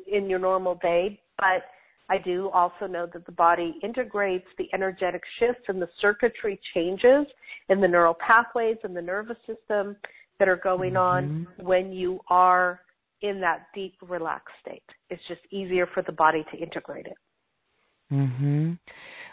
[0.07, 1.63] in your normal day but
[2.09, 7.27] I do also know that the body integrates the energetic shifts and the circuitry changes
[7.69, 9.95] in the neural pathways and the nervous system
[10.39, 10.97] that are going mm-hmm.
[10.97, 12.81] on when you are
[13.21, 14.83] in that deep relaxed state.
[15.09, 17.17] It's just easier for the body to integrate it.
[18.11, 18.79] Mhm.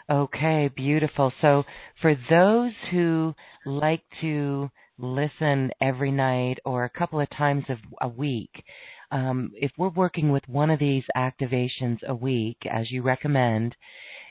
[0.09, 1.33] Okay, beautiful.
[1.41, 1.63] So
[2.01, 3.35] for those who
[3.65, 7.65] like to listen every night or a couple of times
[8.01, 8.63] a week,
[9.11, 13.75] um, if we're working with one of these activations a week, as you recommend,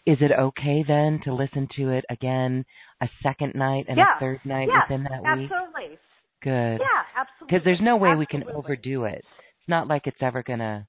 [0.06, 2.64] is it okay then to listen to it again
[3.00, 4.16] a second night and yeah.
[4.16, 5.50] a third night yeah, within that week?
[5.50, 5.98] Absolutely.
[6.42, 6.80] Good.
[6.80, 7.46] Yeah, absolutely.
[7.48, 8.38] Because there's no way absolutely.
[8.38, 9.24] we can overdo it.
[9.24, 10.86] It's not like it's ever gonna.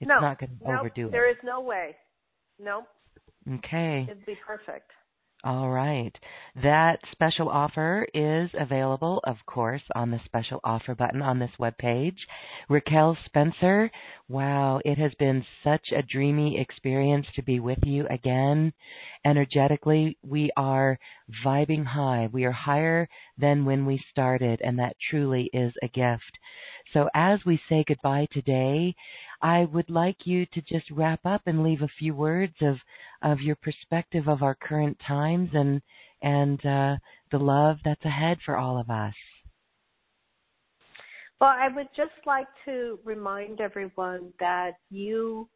[0.00, 1.12] It's no, not gonna nope, overdo it.
[1.12, 1.96] There is no way.
[2.60, 2.84] Nope.
[3.48, 4.06] Okay.
[4.08, 4.90] It'd be perfect.
[5.44, 6.16] All right.
[6.62, 12.16] That special offer is available, of course, on the special offer button on this webpage.
[12.70, 13.90] Raquel Spencer,
[14.26, 18.72] wow, it has been such a dreamy experience to be with you again.
[19.26, 20.98] Energetically, we are
[21.44, 22.30] vibing high.
[22.32, 23.06] We are higher
[23.36, 26.38] than when we started, and that truly is a gift.
[26.94, 28.94] So as we say goodbye today,
[29.42, 32.76] I would like you to just wrap up and leave a few words of
[33.24, 35.80] of your perspective of our current times and
[36.22, 36.96] and uh,
[37.32, 39.14] the love that's ahead for all of us.
[41.40, 45.48] Well, I would just like to remind everyone that you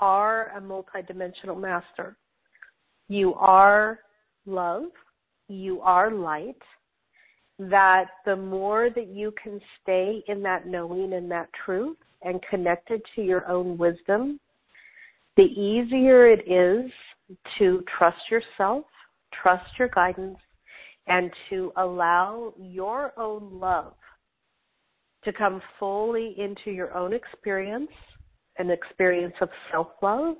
[0.00, 2.16] are a multidimensional master.
[3.08, 4.00] You are
[4.46, 4.84] love.
[5.48, 6.60] You are light.
[7.58, 13.00] That the more that you can stay in that knowing and that truth and connected
[13.14, 14.40] to your own wisdom,
[15.36, 16.90] the easier it is
[17.58, 18.84] to trust yourself,
[19.42, 20.38] trust your guidance,
[21.06, 23.94] and to allow your own love
[25.24, 27.90] to come fully into your own experience,
[28.58, 30.36] an experience of self love.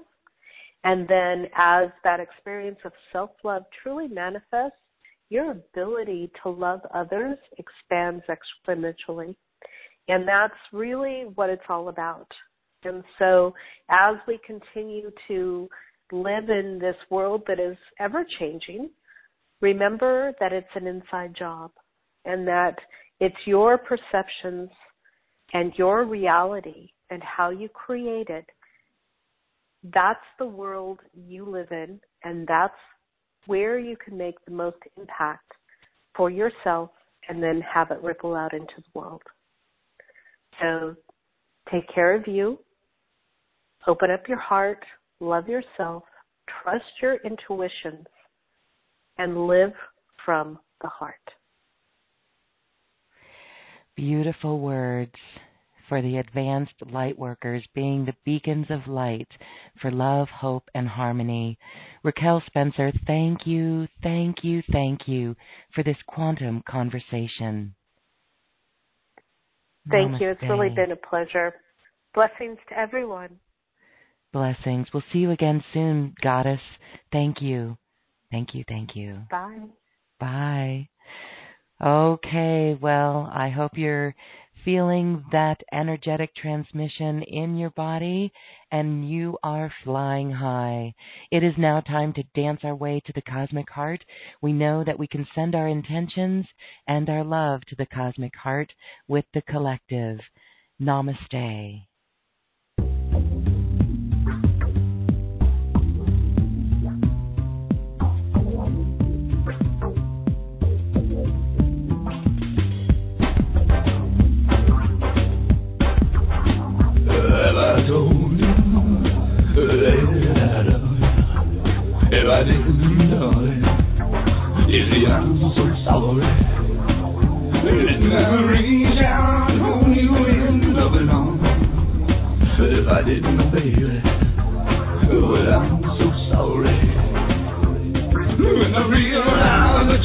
[0.85, 4.79] And then, as that experience of self love truly manifests,
[5.29, 9.35] your ability to love others expands exponentially.
[10.09, 12.31] And that's really what it's all about.
[12.85, 13.53] And so,
[13.91, 15.69] as we continue to
[16.13, 18.91] live in this world that is ever changing,
[19.61, 21.71] remember that it's an inside job
[22.25, 22.77] and that
[23.21, 24.71] it's your perceptions
[25.53, 28.47] and your reality and how you create it.
[29.95, 32.75] That's the world you live in, and that's
[33.47, 35.53] where you can make the most impact
[36.17, 36.91] for yourself
[37.29, 39.23] and then have it ripple out into the world.
[40.61, 40.97] So
[41.71, 42.59] take care of you,
[43.87, 44.85] open up your heart,
[45.21, 46.05] love yourself,
[46.63, 48.07] trust your intuitions,
[49.19, 49.73] and live
[50.25, 51.15] from the heart.
[53.97, 55.15] Beautiful words
[55.89, 59.29] for the advanced light workers being the beacons of light
[59.81, 61.59] for love, hope, and harmony.
[62.03, 65.37] Raquel Spencer, thank you, thank you, thank you
[65.75, 67.75] for this quantum conversation.
[69.91, 70.21] Thank Namaste.
[70.21, 70.31] you.
[70.31, 71.55] It's really been a pleasure.
[72.15, 73.39] Blessings to everyone.
[74.33, 74.89] Blessings.
[74.93, 76.61] We'll see you again soon, Goddess.
[77.13, 77.79] Thank you.
[78.31, 78.65] Thank you.
[78.69, 79.23] Thank you.
[79.31, 79.61] Bye.
[80.21, 80.89] Bye.
[81.83, 84.15] Okay, well, I hope you're
[84.67, 88.33] feeling that energetic transmission in your body
[88.73, 90.93] and you are flying high.
[91.31, 94.05] It is now time to dance our way to the cosmic heart.
[94.43, 96.47] We know that we can send our intentions
[96.89, 98.73] and our love to the cosmic heart
[99.07, 100.19] with the collective.
[100.83, 101.87] Namaste.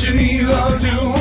[0.01, 1.20] You need love too,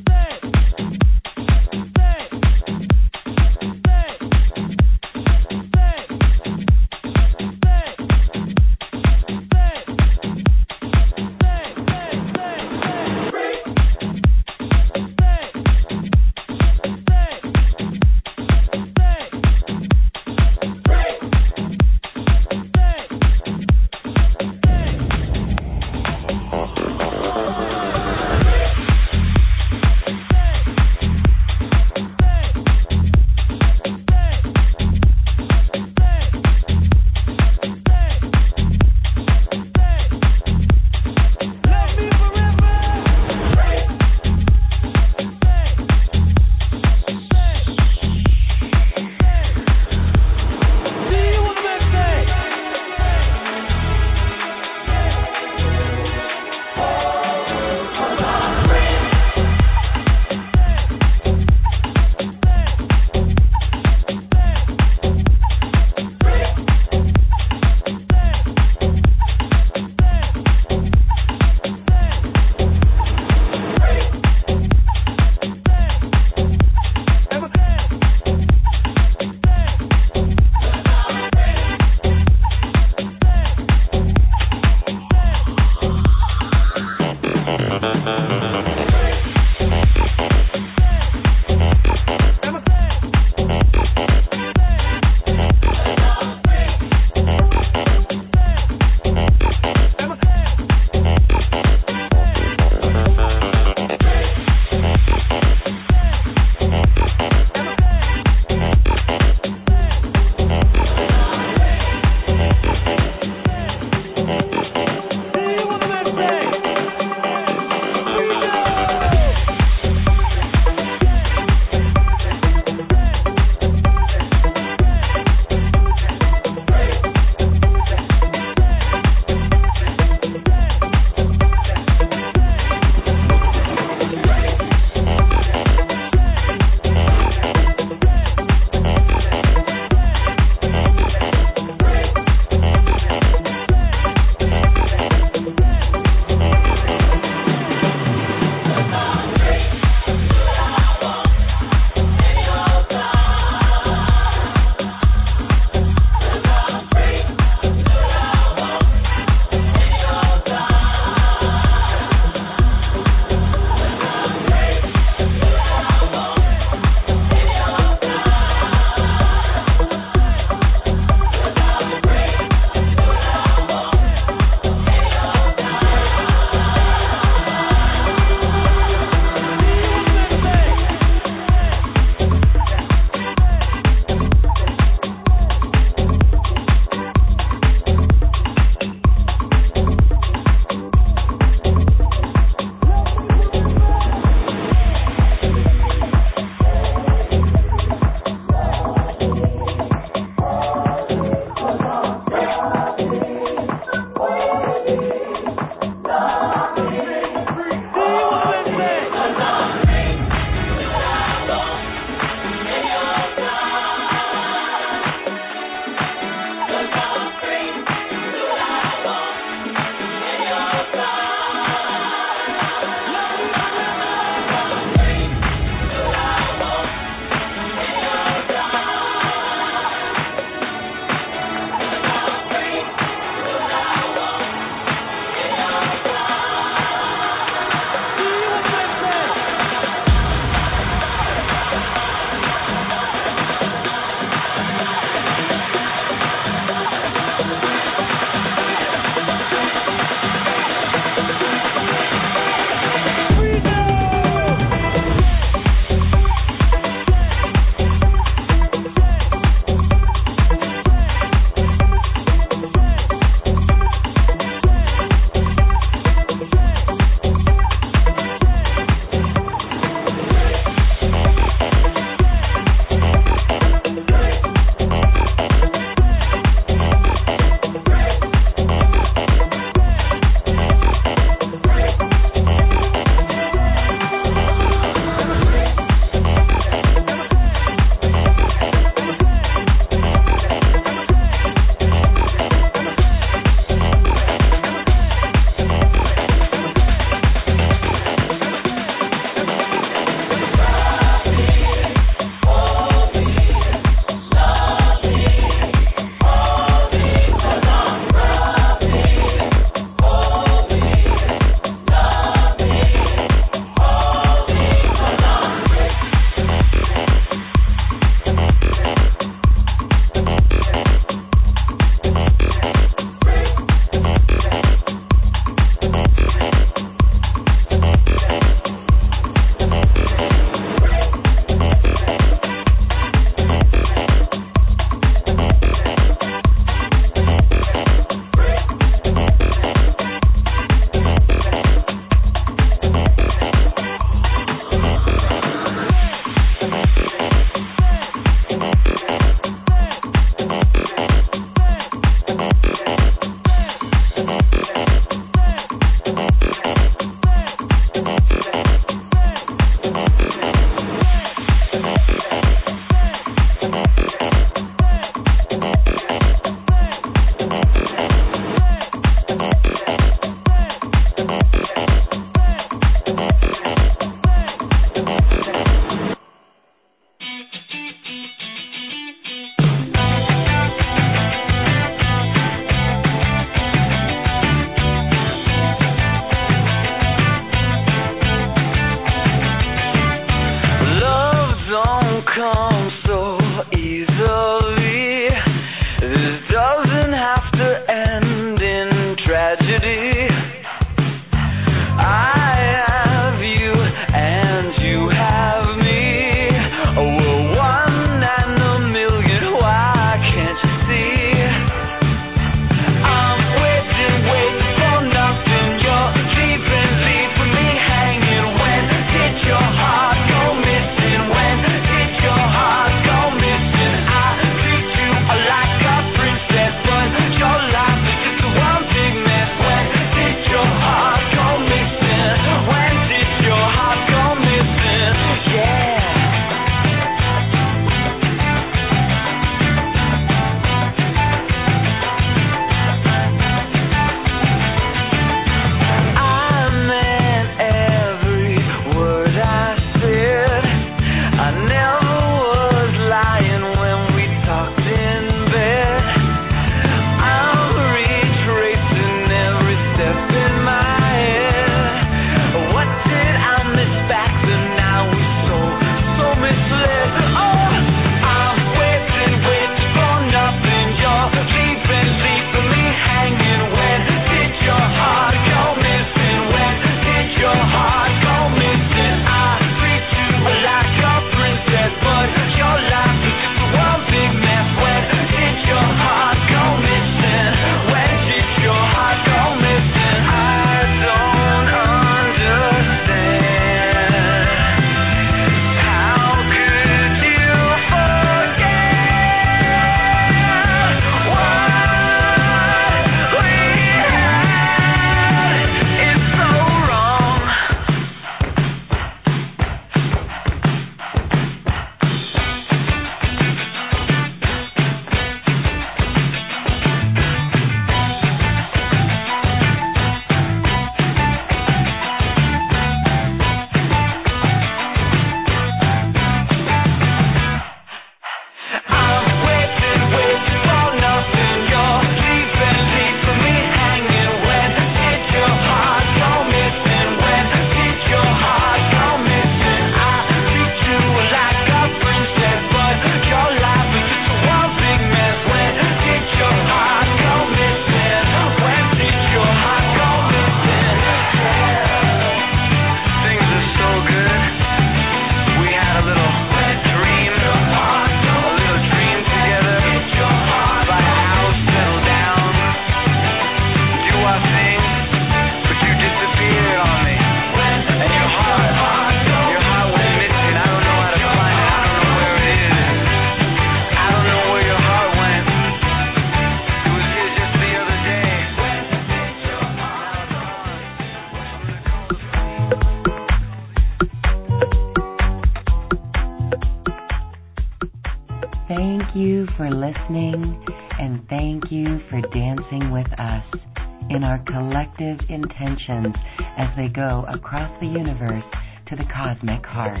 [595.88, 596.14] intentions
[596.58, 598.44] as they go across the universe
[598.88, 600.00] to the cosmic heart.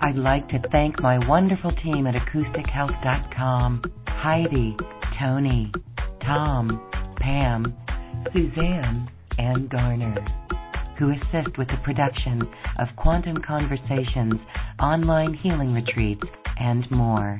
[0.00, 4.76] I'd like to thank my wonderful team at acoustichealth.com Heidi,
[5.20, 5.72] Tony,
[6.22, 6.90] Tom,
[7.20, 7.74] Pam,
[8.32, 10.14] Suzanne, and Garner,
[10.98, 12.42] who assist with the production
[12.78, 14.40] of Quantum Conversations,
[14.80, 16.22] online healing retreats,
[16.58, 17.38] and more.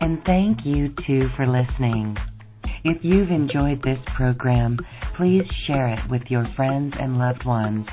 [0.00, 2.16] And thank you too for listening.
[2.84, 4.78] If you've enjoyed this program,
[5.16, 7.86] please share it with your friends and loved ones.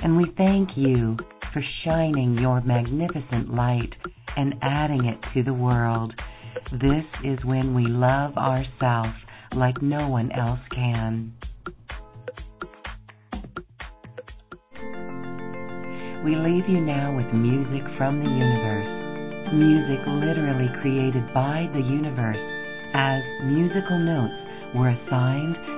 [0.00, 1.16] And we thank you
[1.52, 3.92] for shining your magnificent light
[4.36, 6.12] and adding it to the world.
[6.72, 9.16] This is when we love ourselves
[9.56, 11.32] like no one else can.
[16.24, 19.54] We leave you now with music from the universe.
[19.54, 22.36] Music literally created by the universe
[22.94, 25.77] as musical notes were assigned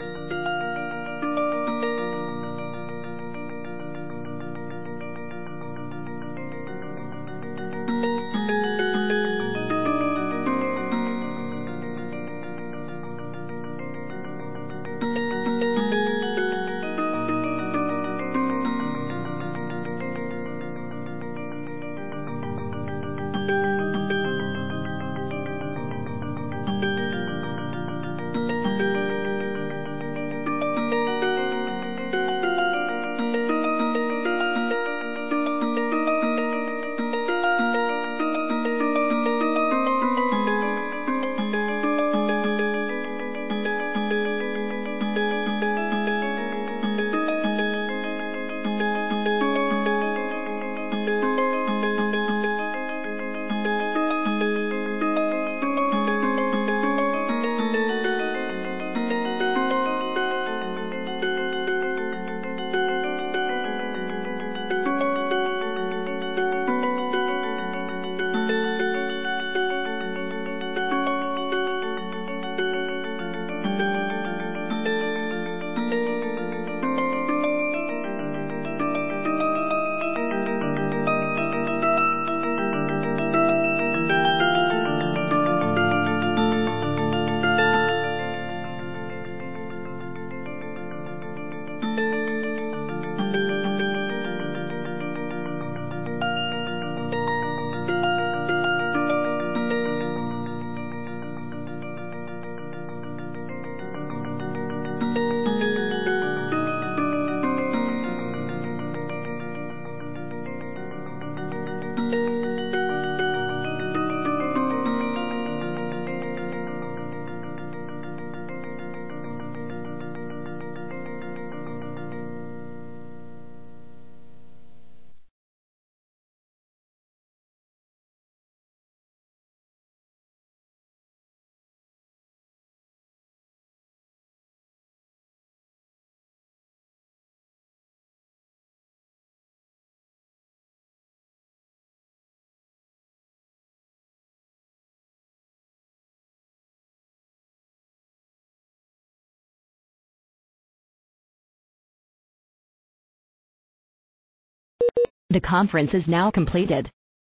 [155.31, 156.91] The conference is now completed.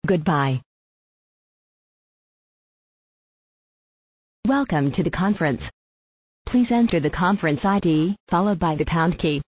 [0.05, 0.61] Goodbye.
[4.49, 5.61] Welcome to the conference.
[6.49, 9.41] Please enter the conference ID followed by the pound key.